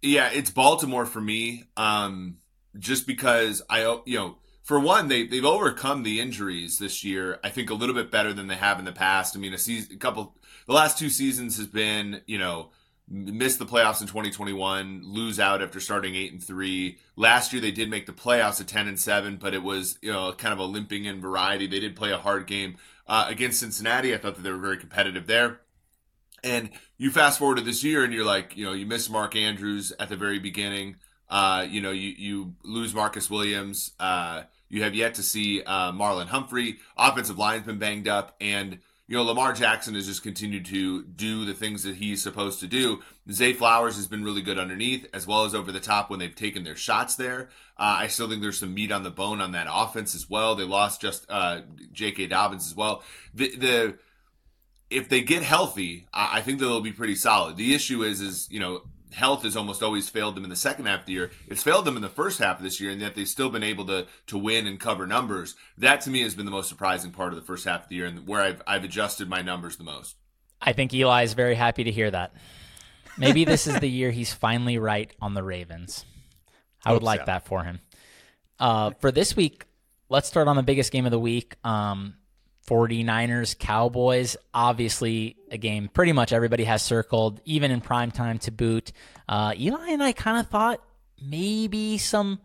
[0.03, 1.65] Yeah, it's Baltimore for me.
[1.77, 2.39] Um,
[2.79, 7.39] just because I, you know, for one, they they've overcome the injuries this year.
[7.45, 9.37] I think a little bit better than they have in the past.
[9.37, 10.37] I mean, a season, a couple,
[10.67, 12.71] the last two seasons has been, you know,
[13.09, 16.99] missed the playoffs in 2021, lose out after starting eight and three.
[17.15, 20.13] Last year they did make the playoffs at 10 and seven, but it was you
[20.13, 21.67] know kind of a limping in variety.
[21.67, 24.15] They did play a hard game uh, against Cincinnati.
[24.15, 25.61] I thought that they were very competitive there.
[26.43, 29.35] And you fast forward to this year, and you're like, you know, you miss Mark
[29.35, 30.97] Andrews at the very beginning.
[31.29, 33.93] Uh, you know, you you lose Marcus Williams.
[33.99, 36.79] Uh, you have yet to see uh, Marlon Humphrey.
[36.97, 41.45] Offensive line's been banged up, and you know, Lamar Jackson has just continued to do
[41.45, 43.03] the things that he's supposed to do.
[43.31, 46.35] Zay Flowers has been really good underneath as well as over the top when they've
[46.35, 47.49] taken their shots there.
[47.79, 50.57] Uh, I still think there's some meat on the bone on that offense as well.
[50.57, 51.61] They lost just uh,
[51.93, 52.27] J.K.
[52.27, 53.05] Dobbins as well.
[53.33, 53.99] The, the
[54.91, 57.57] if they get healthy, I, I think they'll be pretty solid.
[57.57, 58.83] The issue is, is you know,
[59.17, 61.31] health has almost always failed them in the second half of the year.
[61.49, 63.63] It's failed them in the first half of this year, and yet they've still been
[63.63, 65.57] able to to win and cover numbers.
[65.79, 67.97] That to me has been the most surprising part of the first half of the
[67.97, 70.17] year, and where I've I've adjusted my numbers the most.
[70.61, 72.35] I think Eli is very happy to hear that.
[73.19, 76.05] Maybe this is the year he's finally right on the Ravens.
[76.85, 77.27] I would like so.
[77.27, 77.81] that for him.
[78.61, 79.65] Uh, for this week,
[80.09, 81.57] let's start on the biggest game of the week.
[81.65, 82.15] Um,
[82.67, 88.51] 49ers, Cowboys, obviously a game pretty much everybody has circled, even in prime time to
[88.51, 88.93] boot.
[89.29, 90.81] Uh, Eli and I kind of thought
[91.21, 92.41] maybe some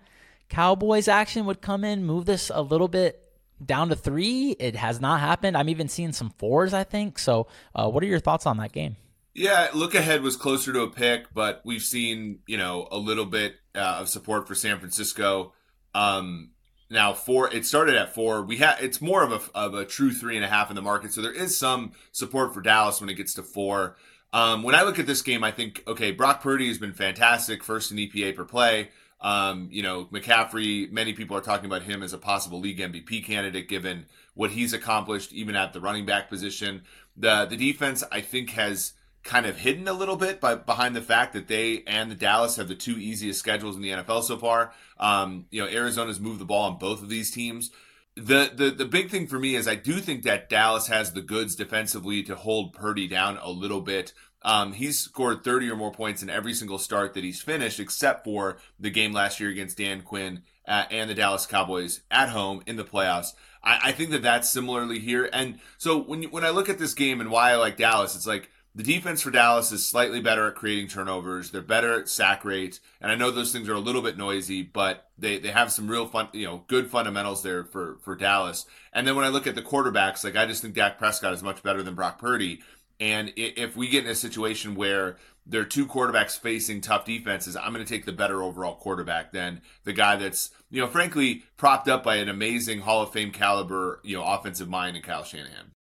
[0.50, 3.22] Cowboys action would come in, move this a little bit
[3.64, 4.52] down to three.
[4.60, 5.58] It has not happened.
[5.58, 7.20] I'm even seeing some fours, I think.
[7.20, 8.98] So, uh, what are your thoughts on that game?
[9.34, 13.26] Yeah, look ahead was closer to a pick, but we've seen you know a little
[13.26, 15.54] bit uh, of support for San Francisco.
[15.94, 16.52] Um,
[16.92, 18.44] now four, it started at four.
[18.44, 20.82] We have it's more of a of a true three and a half in the
[20.82, 23.96] market, so there is some support for Dallas when it gets to four.
[24.34, 27.64] Um, when I look at this game, I think okay, Brock Purdy has been fantastic,
[27.64, 28.90] first in EPA per play.
[29.22, 33.24] Um, you know, McCaffrey, many people are talking about him as a possible league MVP
[33.24, 36.84] candidate given what he's accomplished, even at the running back position.
[37.16, 38.94] The the defense, I think, has
[39.24, 42.56] kind of hidden a little bit by behind the fact that they and the Dallas
[42.56, 44.74] have the two easiest schedules in the NFL so far.
[45.00, 47.72] Um, you know, Arizona's moved the ball on both of these teams.
[48.16, 51.22] The, the the big thing for me is I do think that Dallas has the
[51.22, 54.14] goods defensively to hold Purdy down a little bit.
[54.44, 58.24] Um, he's scored 30 or more points in every single start that he's finished, except
[58.24, 62.64] for the game last year against Dan Quinn uh, and the Dallas Cowboys at home
[62.66, 63.34] in the playoffs.
[63.64, 65.30] I, I think that that's similarly here.
[65.32, 68.16] And so when you, when I look at this game and why I like Dallas,
[68.16, 71.52] it's like the defense for Dallas is slightly better at creating turnovers.
[71.52, 74.62] They're better at sack rate, and I know those things are a little bit noisy,
[74.62, 78.66] but they, they have some real fun, you know, good fundamentals there for for Dallas.
[78.94, 81.44] And then when I look at the quarterbacks, like I just think Dak Prescott is
[81.44, 82.62] much better than Brock Purdy.
[83.00, 87.56] And if we get in a situation where there are two quarterbacks facing tough defenses,
[87.56, 91.44] I'm going to take the better overall quarterback than the guy that's, you know, frankly
[91.58, 95.24] propped up by an amazing Hall of Fame caliber, you know, offensive mind in Kyle
[95.24, 95.72] Shanahan.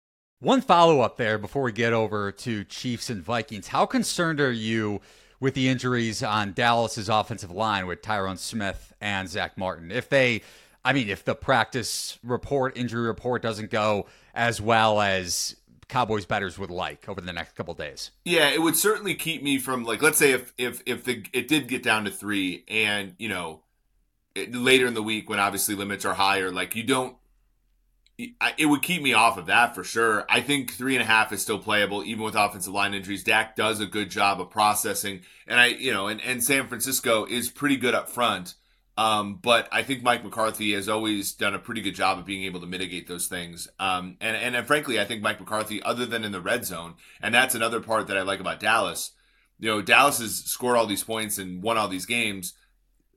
[0.43, 3.69] One follow up there before we get over to Chiefs and Vikings.
[3.69, 5.03] How concerned are you
[5.39, 9.91] with the injuries on Dallas's offensive line with Tyron Smith and Zack Martin?
[9.91, 10.41] If they,
[10.83, 15.57] I mean, if the practice report, injury report doesn't go as well as
[15.89, 18.11] Cowboys betters would like over the next couple days.
[18.25, 21.49] Yeah, it would certainly keep me from like let's say if if if the it
[21.49, 23.61] did get down to 3 and, you know,
[24.35, 27.15] it, later in the week when obviously limits are higher, like you don't
[28.59, 30.25] it would keep me off of that for sure.
[30.29, 33.25] I think three and a half is still playable, even with offensive line injuries.
[33.25, 37.25] Dak does a good job of processing, and I, you know, and, and San Francisco
[37.25, 38.55] is pretty good up front.
[38.99, 42.45] Um, but I think Mike McCarthy has always done a pretty good job of being
[42.45, 43.67] able to mitigate those things.
[43.79, 46.95] Um, and, and, and frankly, I think Mike McCarthy, other than in the red zone,
[47.23, 49.13] and that's another part that I like about Dallas.
[49.59, 52.55] You know, Dallas has scored all these points and won all these games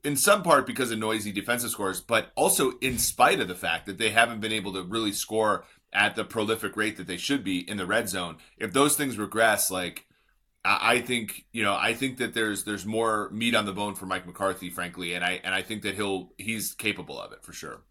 [0.04, 3.86] in some part because of noisy defensive scores, but also in spite of the fact
[3.86, 7.44] that they haven't been able to really score at the prolific rate that they should
[7.44, 8.36] be in the red zone.
[8.58, 10.06] If those things regress, like
[10.64, 14.06] I think you know, I think that there's there's more meat on the bone for
[14.06, 17.52] Mike McCarthy, frankly, and I and I think that he'll he's capable of it for
[17.52, 17.82] sure.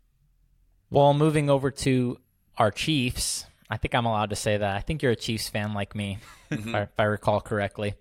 [0.90, 2.18] Well, moving over to
[2.58, 4.76] our Chiefs, I think I'm allowed to say that.
[4.76, 6.18] I think you're a Chiefs fan like me,
[6.52, 6.70] mm-hmm.
[6.70, 7.96] if, I, if, I, recall correctly.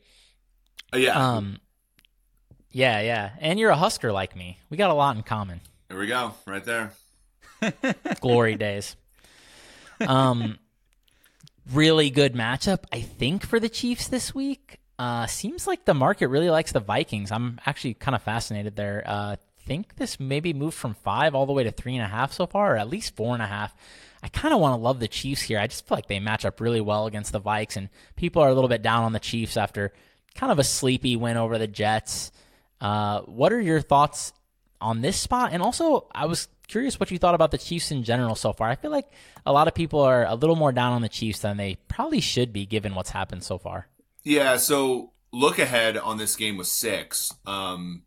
[0.93, 1.17] Uh, yeah.
[1.17, 1.59] Um,
[2.73, 4.59] yeah, yeah, and you're a Husker like me.
[4.71, 5.61] We got a lot in common.
[5.89, 6.93] There we go, right there.
[8.21, 8.97] Glory days.
[10.01, 10.59] Um,
[11.73, 14.79] really good matchup, I think, for the Chiefs this week.
[14.99, 17.31] Uh, seems like the market really likes the Vikings.
[17.31, 19.03] I'm actually kind of fascinated there.
[19.07, 22.33] Uh, think this maybe moved from five all the way to three and a half
[22.33, 23.75] so far, or at least four and a half.
[24.23, 25.59] I kind of want to love the Chiefs here.
[25.59, 28.49] I just feel like they match up really well against the Vikes, and people are
[28.49, 29.93] a little bit down on the Chiefs after
[30.35, 32.33] kind of a sleepy win over the Jets.
[32.83, 34.33] Uh, what are your thoughts
[34.81, 35.53] on this spot?
[35.53, 38.69] And also, I was curious what you thought about the Chiefs in general so far.
[38.69, 39.09] I feel like
[39.47, 42.21] a lot of people are a little more down on the Chiefs than they probably
[42.21, 43.87] should be given what's happened so far.
[44.25, 48.03] Yeah, so look ahead on this game was six, um,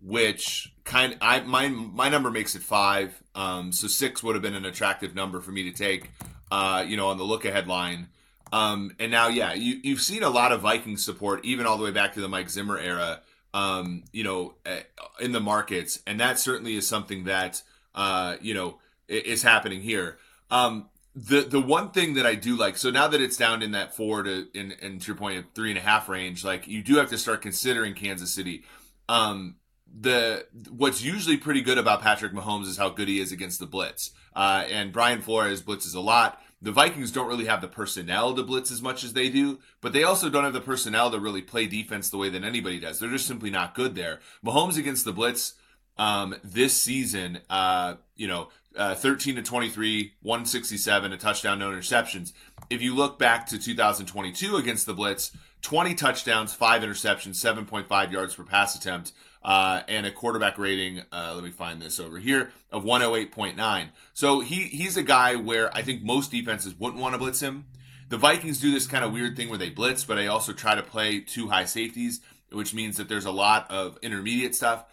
[0.00, 3.20] which kind I my my number makes it five.
[3.34, 6.10] Um, so six would have been an attractive number for me to take.
[6.52, 8.08] Uh, you know, on the look ahead line.
[8.52, 11.84] Um, and now, yeah, you, you've seen a lot of Viking support, even all the
[11.84, 13.20] way back to the Mike Zimmer era.
[13.52, 14.82] Um, you know, eh,
[15.18, 17.62] in the markets, and that certainly is something that
[17.94, 20.18] uh, you know, is happening here.
[20.50, 23.72] Um, the the one thing that I do like, so now that it's down in
[23.72, 26.82] that four to in, in to your point three and a half range, like you
[26.82, 28.64] do have to start considering Kansas City.
[29.08, 29.56] Um,
[29.92, 33.66] the what's usually pretty good about Patrick Mahomes is how good he is against the
[33.66, 34.12] blitz.
[34.34, 36.40] Uh, and Brian Flores blitzes a lot.
[36.62, 39.92] The Vikings don't really have the personnel to blitz as much as they do, but
[39.92, 42.98] they also don't have the personnel to really play defense the way that anybody does.
[42.98, 44.20] They're just simply not good there.
[44.44, 45.54] Mahomes against the blitz
[45.96, 52.32] um, this season, uh, you know, uh, 13 to 23, 167, a touchdown, no interceptions.
[52.68, 58.34] If you look back to 2022 against the Blitz, 20 touchdowns, five interceptions, 7.5 yards
[58.34, 59.12] per pass attempt,
[59.42, 61.02] uh, and a quarterback rating.
[61.12, 63.88] Uh, let me find this over here of 108.9.
[64.12, 67.66] So he he's a guy where I think most defenses wouldn't want to blitz him.
[68.08, 70.74] The Vikings do this kind of weird thing where they blitz, but they also try
[70.74, 72.20] to play two high safeties,
[72.50, 74.84] which means that there's a lot of intermediate stuff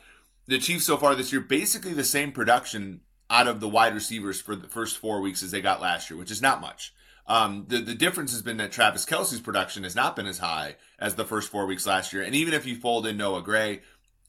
[0.47, 4.39] the Chiefs so far this year basically the same production out of the wide receivers
[4.39, 6.93] for the first four weeks as they got last year, which is not much.
[7.27, 10.77] Um, the, the difference has been that Travis Kelce's production has not been as high
[10.97, 12.23] as the first four weeks last year.
[12.23, 13.81] And even if you fold in Noah Gray,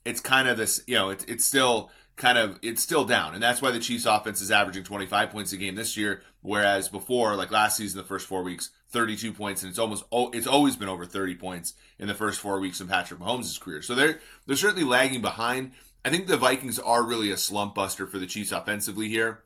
[0.05, 3.33] it's kind of this, you know, it's, it's still kind of, it's still down.
[3.33, 6.21] And that's why the Chiefs offense is averaging 25 points a game this year.
[6.41, 9.63] Whereas before, like last season, the first four weeks, 32 points.
[9.63, 12.89] And it's almost, it's always been over 30 points in the first four weeks of
[12.89, 13.81] Patrick Mahomes' career.
[13.81, 15.71] So they're, they're certainly lagging behind.
[16.03, 19.43] I think the Vikings are really a slump buster for the Chiefs offensively here.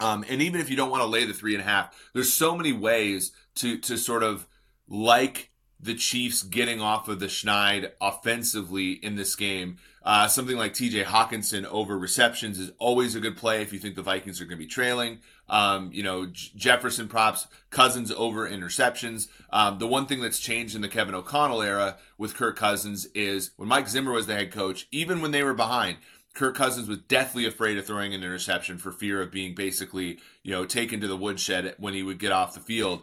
[0.00, 2.32] Um, and even if you don't want to lay the three and a half, there's
[2.32, 4.48] so many ways to to sort of
[4.88, 5.51] like
[5.82, 9.78] the Chiefs getting off of the Schneid offensively in this game.
[10.04, 13.96] Uh, something like TJ Hockenson over receptions is always a good play if you think
[13.96, 15.18] the Vikings are going to be trailing.
[15.48, 19.28] Um, you know, J- Jefferson props, Cousins over interceptions.
[19.50, 23.50] Um, the one thing that's changed in the Kevin O'Connell era with Kirk Cousins is
[23.56, 25.98] when Mike Zimmer was the head coach, even when they were behind,
[26.34, 30.50] Kirk Cousins was deathly afraid of throwing an interception for fear of being basically, you
[30.50, 33.02] know, taken to the woodshed when he would get off the field.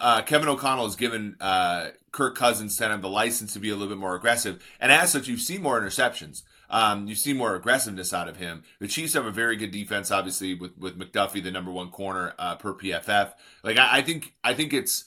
[0.00, 3.74] Uh, Kevin O'Connell has given uh, Kirk Cousins kind of the license to be a
[3.74, 6.42] little bit more aggressive, and as such, you've seen more interceptions.
[6.68, 8.64] Um, you see more aggressiveness out of him.
[8.80, 12.34] The Chiefs have a very good defense, obviously, with with McDuffie, the number one corner
[12.38, 13.32] uh, per PFF.
[13.62, 15.04] Like I, I think, I think it's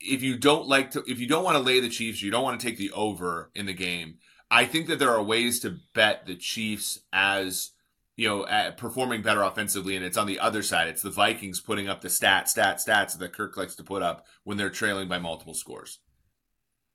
[0.00, 2.42] if you don't like to, if you don't want to lay the Chiefs, you don't
[2.42, 4.18] want to take the over in the game.
[4.50, 7.70] I think that there are ways to bet the Chiefs as
[8.16, 10.88] you know performing better offensively, and it's on the other side.
[10.88, 14.26] It's the Vikings putting up the stat, stat, stats that Kirk likes to put up
[14.44, 15.98] when they're trailing by multiple scores.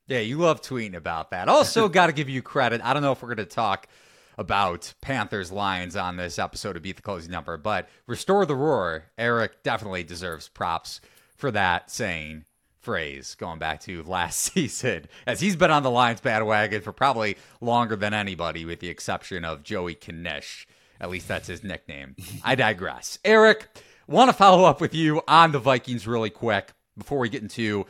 [0.07, 1.47] Yeah, you love tweeting about that.
[1.49, 2.82] Also, got to give you credit.
[2.84, 3.88] I don't know if we're going to talk
[4.38, 9.05] about Panthers Lions on this episode of Beat the Closing Number, but Restore the Roar,
[9.17, 11.01] Eric definitely deserves props
[11.36, 12.45] for that saying
[12.80, 17.38] phrase going back to last season, as he's been on the Lions bandwagon for probably
[17.61, 20.67] longer than anybody, with the exception of Joey Knish.
[21.00, 22.16] At least that's his nickname.
[22.43, 23.20] I digress.
[23.24, 23.68] Eric,
[24.08, 27.86] want to follow up with you on the Vikings really quick before we get into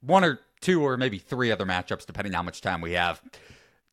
[0.00, 3.22] one or two or maybe three other matchups, depending on how much time we have.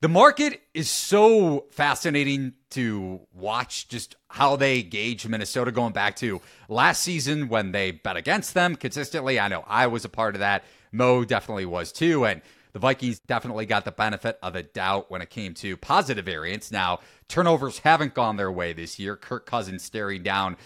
[0.01, 6.41] The market is so fascinating to watch just how they gauge Minnesota going back to
[6.67, 9.39] last season when they bet against them consistently.
[9.39, 10.63] I know I was a part of that.
[10.91, 12.25] Mo definitely was too.
[12.25, 12.41] And
[12.73, 16.71] the Vikings definitely got the benefit of the doubt when it came to positive variance.
[16.71, 17.01] Now,
[17.31, 19.15] turnovers haven't gone their way this year.
[19.15, 20.57] Kirk Cousins staring down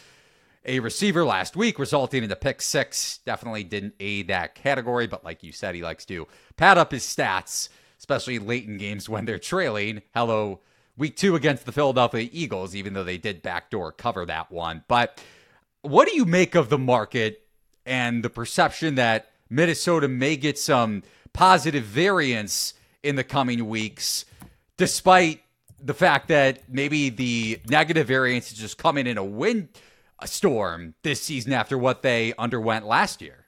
[0.66, 3.20] a receiver last week, resulting in the pick six.
[3.26, 7.04] Definitely didn't aid that category, but like you said, he likes to pad up his
[7.04, 7.70] stats
[8.06, 10.02] especially late in games when they're trailing.
[10.14, 10.60] Hello,
[10.98, 14.84] week two against the Philadelphia Eagles, even though they did backdoor cover that one.
[14.88, 15.22] But
[15.82, 17.48] what do you make of the market
[17.86, 21.04] and the perception that Minnesota may get some
[21.34, 24.26] positive variance in the coming weeks,
[24.78, 25.42] despite
[25.86, 29.70] the fact that maybe the negative variance is just coming in a wind
[30.26, 33.46] storm this season after what they underwent last year?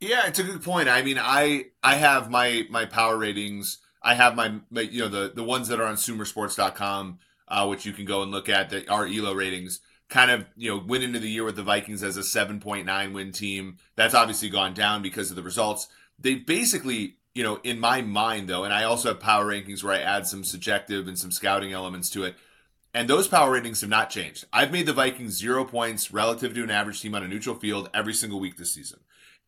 [0.00, 0.88] Yeah, it's a good point.
[0.88, 3.78] I mean, I I have my my power ratings.
[4.02, 7.84] I have my, my you know the the ones that are on sumersports.com, uh, which
[7.84, 9.80] you can go and look at that are Elo ratings.
[10.08, 13.32] Kind of you know went into the year with the Vikings as a 7.9 win
[13.32, 13.76] team.
[13.96, 15.88] That's obviously gone down because of the results.
[16.18, 19.94] They basically you know in my mind though, and I also have power rankings where
[19.94, 22.36] I add some subjective and some scouting elements to it.
[22.92, 24.46] And those power ratings have not changed.
[24.52, 27.88] I've made the Vikings zero points relative to an average team on a neutral field
[27.94, 28.98] every single week this season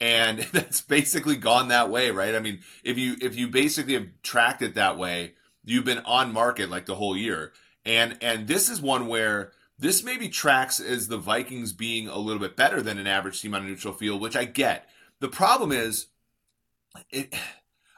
[0.03, 2.35] and that's basically gone that way, right?
[2.35, 5.33] I mean, if you if you basically have tracked it that way,
[5.65, 7.53] you've been on market like the whole year.
[7.87, 12.41] And and this is one where this maybe tracks as the Vikings being a little
[12.41, 14.89] bit better than an average team on a neutral field, which I get.
[15.21, 16.09] The problem is
[17.11, 17.35] it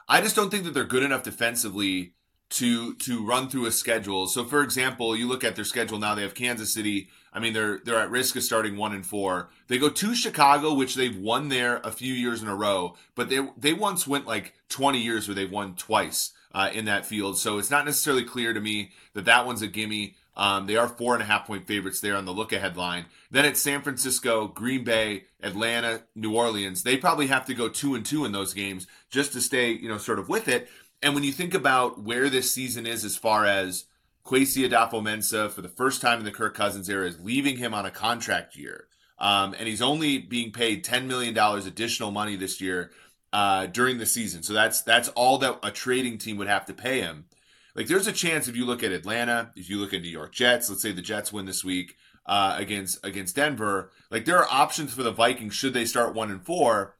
[0.07, 2.13] I just don't think that they're good enough defensively
[2.51, 4.27] to to run through a schedule.
[4.27, 7.51] So for example, you look at their schedule now, they have Kansas City, I mean,
[7.51, 9.49] they're they're at risk of starting one and four.
[9.67, 13.27] They go to Chicago, which they've won there a few years in a row, but
[13.27, 17.37] they they once went like 20 years where they've won twice uh, in that field.
[17.37, 20.15] So it's not necessarily clear to me that that one's a gimme.
[20.37, 23.05] Um, they are four and a half point favorites there on the look ahead line.
[23.31, 26.83] Then it's San Francisco, Green Bay, Atlanta, New Orleans.
[26.83, 29.87] They probably have to go two and two in those games just to stay, you
[29.87, 30.67] know, sort of with it.
[31.01, 33.85] And when you think about where this season is as far as
[34.25, 37.85] Kwesi Adofo-Mensah, for the first time in the Kirk Cousins era, is leaving him on
[37.85, 38.87] a contract year.
[39.19, 42.91] Um, and he's only being paid $10 million additional money this year
[43.31, 44.43] uh, during the season.
[44.43, 47.25] So that's that's all that a trading team would have to pay him.
[47.75, 50.33] Like there's a chance if you look at Atlanta, if you look at New York
[50.33, 54.47] Jets, let's say the Jets win this week uh, against against Denver, like there are
[54.49, 56.95] options for the Vikings should they start one and four.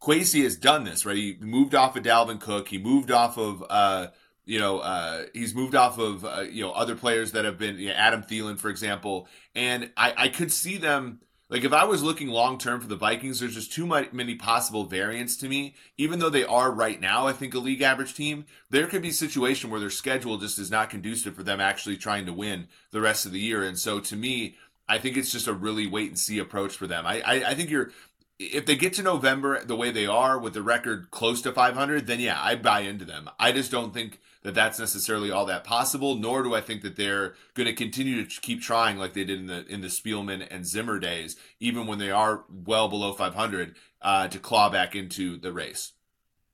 [0.00, 1.16] Kwesi has done this, right?
[1.16, 2.68] He moved off of Dalvin Cook.
[2.68, 4.08] He moved off of uh,
[4.46, 7.78] you know, uh, he's moved off of uh, you know other players that have been
[7.78, 11.20] you know, Adam Thielen, for example, and I, I could see them
[11.54, 14.34] like if I was looking long term for the Vikings, there's just too much, many
[14.34, 15.76] possible variants to me.
[15.96, 19.10] Even though they are right now, I think a league average team, there could be
[19.10, 22.66] a situation where their schedule just is not conducive for them actually trying to win
[22.90, 23.62] the rest of the year.
[23.62, 24.56] And so to me,
[24.88, 27.06] I think it's just a really wait and see approach for them.
[27.06, 27.92] I, I, I think you're
[28.40, 32.08] if they get to November the way they are with the record close to 500,
[32.08, 33.30] then yeah, I buy into them.
[33.38, 36.14] I just don't think that that's necessarily all that possible.
[36.14, 39.40] Nor do I think that they're going to continue to keep trying like they did
[39.40, 43.74] in the in the Spielman and Zimmer days, even when they are well below 500,
[44.00, 45.92] uh, to claw back into the race.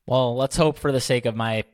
[0.07, 1.65] Well, let's hope for the sake of my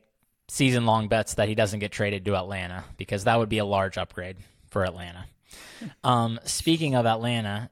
[0.49, 3.64] season long bets that he doesn't get traded to Atlanta because that would be a
[3.64, 4.37] large upgrade
[4.69, 5.27] for Atlanta.
[6.03, 7.69] Um, speaking of Atlanta,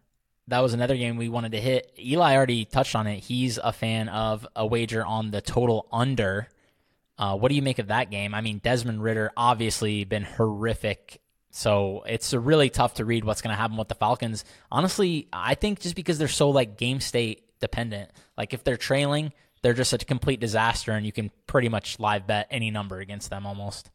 [0.48, 1.90] that was another game we wanted to hit.
[1.98, 3.20] Eli already touched on it.
[3.20, 6.48] He's a fan of a wager on the total under.
[7.18, 8.34] Uh, what do you make of that game?
[8.34, 11.20] I mean, Desmond Ridder obviously been horrific.
[11.50, 14.44] So it's really tough to read what's going to happen with the Falcons.
[14.72, 19.32] Honestly, I think just because they're so like game state dependent, like if they're trailing,
[19.62, 23.30] they're just a complete disaster, and you can pretty much live bet any number against
[23.30, 23.90] them almost.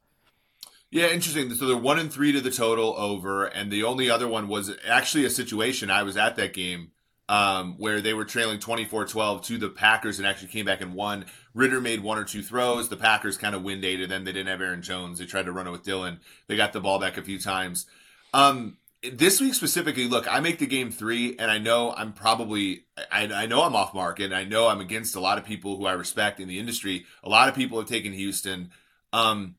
[0.90, 1.54] Yeah, interesting.
[1.54, 4.72] So they're one and three to the total over, and the only other one was
[4.88, 5.92] actually a situation.
[5.92, 6.92] I was at that game
[7.30, 11.26] um, where they were trailing 24-12 to the Packers and actually came back and won.
[11.54, 12.90] Ridder made one or two throws.
[12.90, 14.26] The Packers kind of wind aided them.
[14.26, 15.20] They didn't have Aaron Jones.
[15.20, 16.20] They tried to run it with Dillon.
[16.48, 17.86] They got the ball back a few times.
[18.34, 18.78] Um,
[19.14, 23.28] this week specifically, look, I make the game three, and I know I'm probably, I,
[23.28, 25.86] I know I'm off market, and I know I'm against a lot of people who
[25.86, 27.06] I respect in the industry.
[27.24, 28.72] A lot of people have taken Houston.
[29.14, 29.56] Um,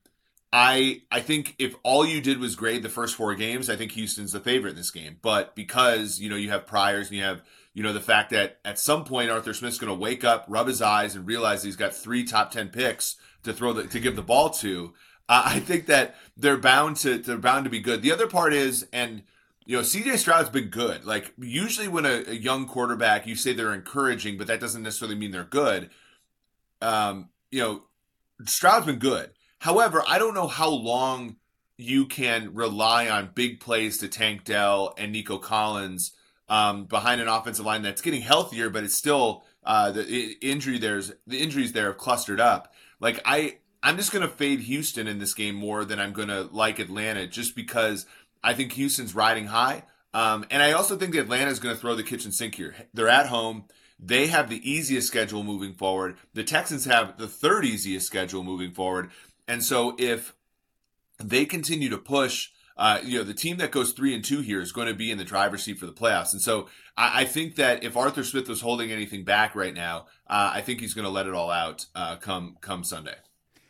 [0.52, 3.92] I I think if all you did was grade the first four games, I think
[3.92, 5.18] Houston's the favorite in this game.
[5.22, 7.42] But because you know you have priors and you have
[7.74, 10.66] you know the fact that at some point Arthur Smith's going to wake up, rub
[10.66, 14.16] his eyes, and realize he's got three top ten picks to throw the, to give
[14.16, 14.94] the ball to.
[15.28, 18.02] Uh, I think that they're bound to they're bound to be good.
[18.02, 19.22] The other part is and.
[19.66, 21.04] You know, CJ Stroud's been good.
[21.04, 25.14] Like, usually when a, a young quarterback, you say they're encouraging, but that doesn't necessarily
[25.14, 25.90] mean they're good.
[26.82, 27.82] Um, you know,
[28.46, 29.30] Stroud's been good.
[29.60, 31.36] However, I don't know how long
[31.76, 36.12] you can rely on big plays to Tank Dell and Nico Collins
[36.51, 41.12] um, behind an offensive line that's getting healthier, but it's still uh, the injury there's
[41.26, 42.74] the injuries there have clustered up.
[42.98, 46.28] Like I, I'm just going to fade Houston in this game more than I'm going
[46.28, 48.05] to like Atlanta, just because
[48.42, 51.80] I think Houston's riding high, um, and I also think that Atlanta is going to
[51.80, 52.74] throw the kitchen sink here.
[52.92, 53.64] They're at home.
[54.03, 56.16] They have the easiest schedule moving forward.
[56.34, 59.11] The Texans have the third easiest schedule moving forward.
[59.46, 60.34] And so if
[61.18, 62.48] they continue to push,
[62.80, 65.10] uh, you know, the team that goes three and two here is going to be
[65.10, 66.32] in the driver's seat for the playoffs.
[66.32, 66.66] And so
[66.96, 70.62] I, I think that if Arthur Smith was holding anything back right now, uh, I
[70.62, 73.16] think he's going to let it all out uh, come come Sunday.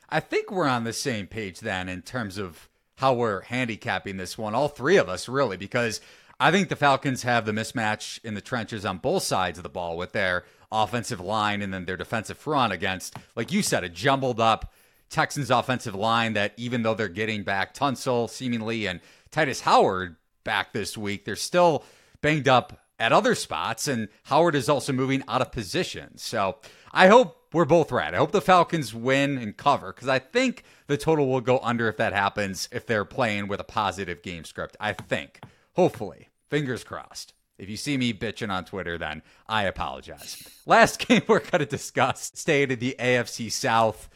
[0.08, 4.38] I think we're on the same page then in terms of how we're handicapping this
[4.38, 4.54] one.
[4.54, 6.00] All three of us really, because
[6.38, 9.68] I think the Falcons have the mismatch in the trenches on both sides of the
[9.68, 13.88] ball with their offensive line and then their defensive front against, like you said, a
[13.88, 14.72] jumbled up
[15.10, 19.00] Texans offensive line that even though they're getting back Tunsil seemingly and
[19.30, 21.84] Tytus Howard back this week, they're still
[22.22, 26.18] banged up at other spots, and Howard is also moving out of position.
[26.18, 26.58] So
[26.92, 28.12] I hope we're both right.
[28.14, 31.88] I hope the Falcons win and cover because I think the total will go under
[31.88, 34.76] if that happens if they're playing with a positive game script.
[34.78, 35.40] I think.
[35.74, 36.28] Hopefully.
[36.50, 37.32] Fingers crossed.
[37.58, 40.42] If you see me bitching on Twitter, then I apologize.
[40.66, 44.08] Last game we're going to discuss stayed in the AFC South.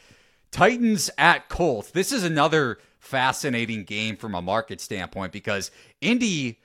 [0.55, 1.91] Titans at Colts.
[1.91, 6.61] This is another fascinating game from a market standpoint because Indy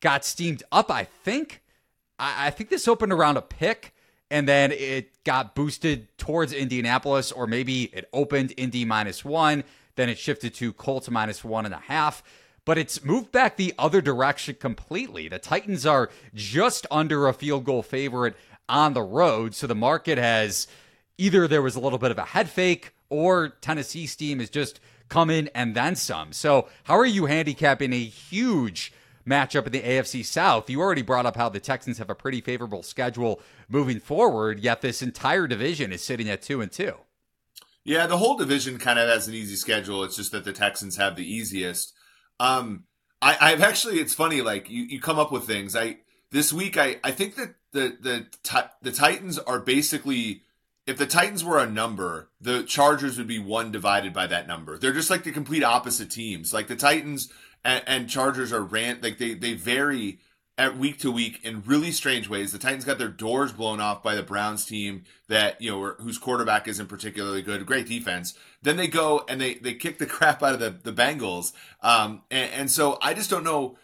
[0.00, 1.62] got steamed up, I think.
[2.18, 3.94] I, I think this opened around a pick
[4.30, 9.64] and then it got boosted towards Indianapolis, or maybe it opened Indy minus one,
[9.96, 12.22] then it shifted to Colts minus one and a half.
[12.66, 15.28] But it's moved back the other direction completely.
[15.28, 18.36] The Titans are just under a field goal favorite
[18.68, 19.54] on the road.
[19.54, 20.68] So the market has
[21.16, 24.80] either there was a little bit of a head fake or Tennessee steam is just
[25.08, 26.32] come in and then some.
[26.32, 28.92] So, how are you handicapping a huge
[29.26, 30.68] matchup in the AFC South?
[30.68, 34.80] You already brought up how the Texans have a pretty favorable schedule moving forward, yet
[34.80, 36.94] this entire division is sitting at 2 and 2.
[37.84, 40.04] Yeah, the whole division kind of has an easy schedule.
[40.04, 41.92] It's just that the Texans have the easiest.
[42.40, 42.84] Um,
[43.20, 45.76] I, I've actually, it's funny, like you, you come up with things.
[45.76, 45.98] I
[46.30, 50.42] this week, I, I think that the the the Titans are basically
[50.86, 54.76] if the Titans were a number, the Chargers would be one divided by that number.
[54.78, 56.52] They're just like the complete opposite teams.
[56.52, 57.32] Like the Titans
[57.64, 60.18] and, and Chargers are rant like they they vary
[60.56, 62.52] at week to week in really strange ways.
[62.52, 66.18] The Titans got their doors blown off by the Browns team that you know whose
[66.18, 67.64] quarterback isn't particularly good.
[67.66, 68.34] Great defense.
[68.62, 71.52] Then they go and they they kick the crap out of the the Bengals.
[71.80, 73.78] Um, and, and so I just don't know.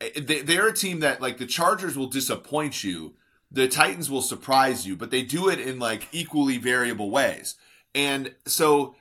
[0.00, 3.14] They, they're a team that like the Chargers will disappoint you.
[3.50, 7.56] The Titans will surprise you, but they do it in like equally variable ways.
[7.94, 8.94] And so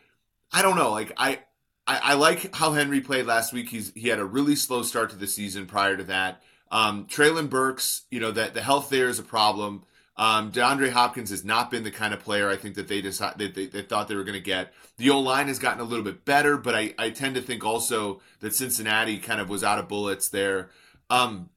[0.52, 0.91] I don't know.
[0.91, 1.39] Like I,
[1.86, 3.70] I, I like how Henry played last week.
[3.70, 6.41] He's he had a really slow start to the season prior to that.
[6.72, 9.84] Um, Treylon Burks, you know that the health there is a problem.
[10.18, 13.39] Um, DeAndre Hopkins has not been the kind of player I think that they decided
[13.39, 14.74] they, they, they thought they were going to get.
[14.97, 17.64] The O line has gotten a little bit better, but I, I tend to think
[17.64, 20.72] also that Cincinnati kind of was out of bullets there.
[21.10, 21.50] Um,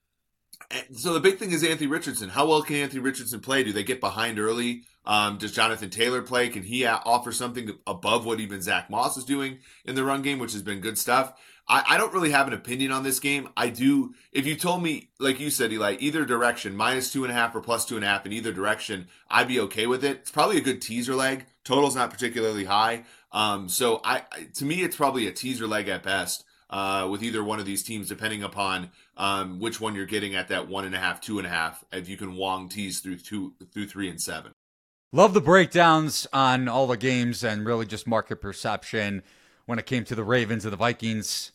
[0.94, 2.28] so the big thing is Anthony Richardson.
[2.28, 3.64] How well can Anthony Richardson play?
[3.64, 4.84] Do they get behind early?
[5.04, 6.48] Um, does Jonathan Taylor play?
[6.48, 10.38] Can he offer something above what even Zack Moss is doing in the run game,
[10.38, 11.34] which has been good stuff?
[11.68, 13.48] I, I don't really have an opinion on this game.
[13.56, 14.14] I do.
[14.32, 17.54] If you told me, like you said, Eli, either direction, minus two and a half
[17.54, 20.18] or plus two and a half in either direction, I'd be okay with it.
[20.18, 21.46] It's probably a good teaser leg.
[21.64, 23.04] Total's not particularly high.
[23.32, 24.22] Um, so I,
[24.54, 26.44] to me, it's probably a teaser leg at best.
[26.72, 30.48] Uh, with either one of these teams, depending upon um, which one you're getting at
[30.48, 33.16] that one and a half, two and a half, if you can Wong tease through
[33.16, 34.52] two, through three and seven.
[35.12, 39.22] Love the breakdowns on all the games and really just market perception
[39.66, 41.52] when it came to the Ravens and the Vikings.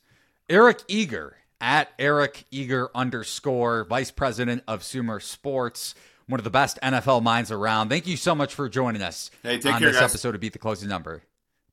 [0.48, 5.96] Eric Eager at Eric Eager underscore vice president of Sumer Sports,
[6.28, 7.90] one of the best NFL minds around.
[7.90, 10.12] Thank you so much for joining us hey, on care, this guys.
[10.12, 11.24] episode of Beat the Closing Number.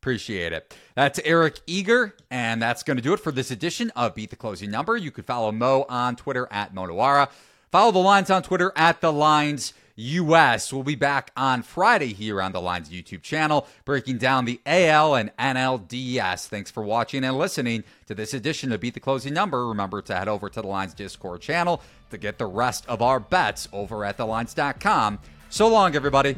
[0.04, 0.76] Appreciate it.
[0.96, 4.36] That's Eric Eager, and that's going to do it for this edition of Beat the
[4.36, 4.98] Closing Number.
[4.98, 7.30] You could follow Mo on Twitter at MoNuwwarah.
[7.72, 10.74] Follow the lines on Twitter at the lines US.
[10.74, 15.14] We'll be back on Friday here on the Lines YouTube channel, breaking down the AL
[15.14, 16.48] and NLDS.
[16.48, 19.66] Thanks for watching and listening to this edition of Beat the Closing Number.
[19.66, 21.80] Remember to head over to the Lines Discord channel
[22.10, 25.18] to get the rest of our bets over at thelines.com.
[25.48, 26.36] So long, everybody.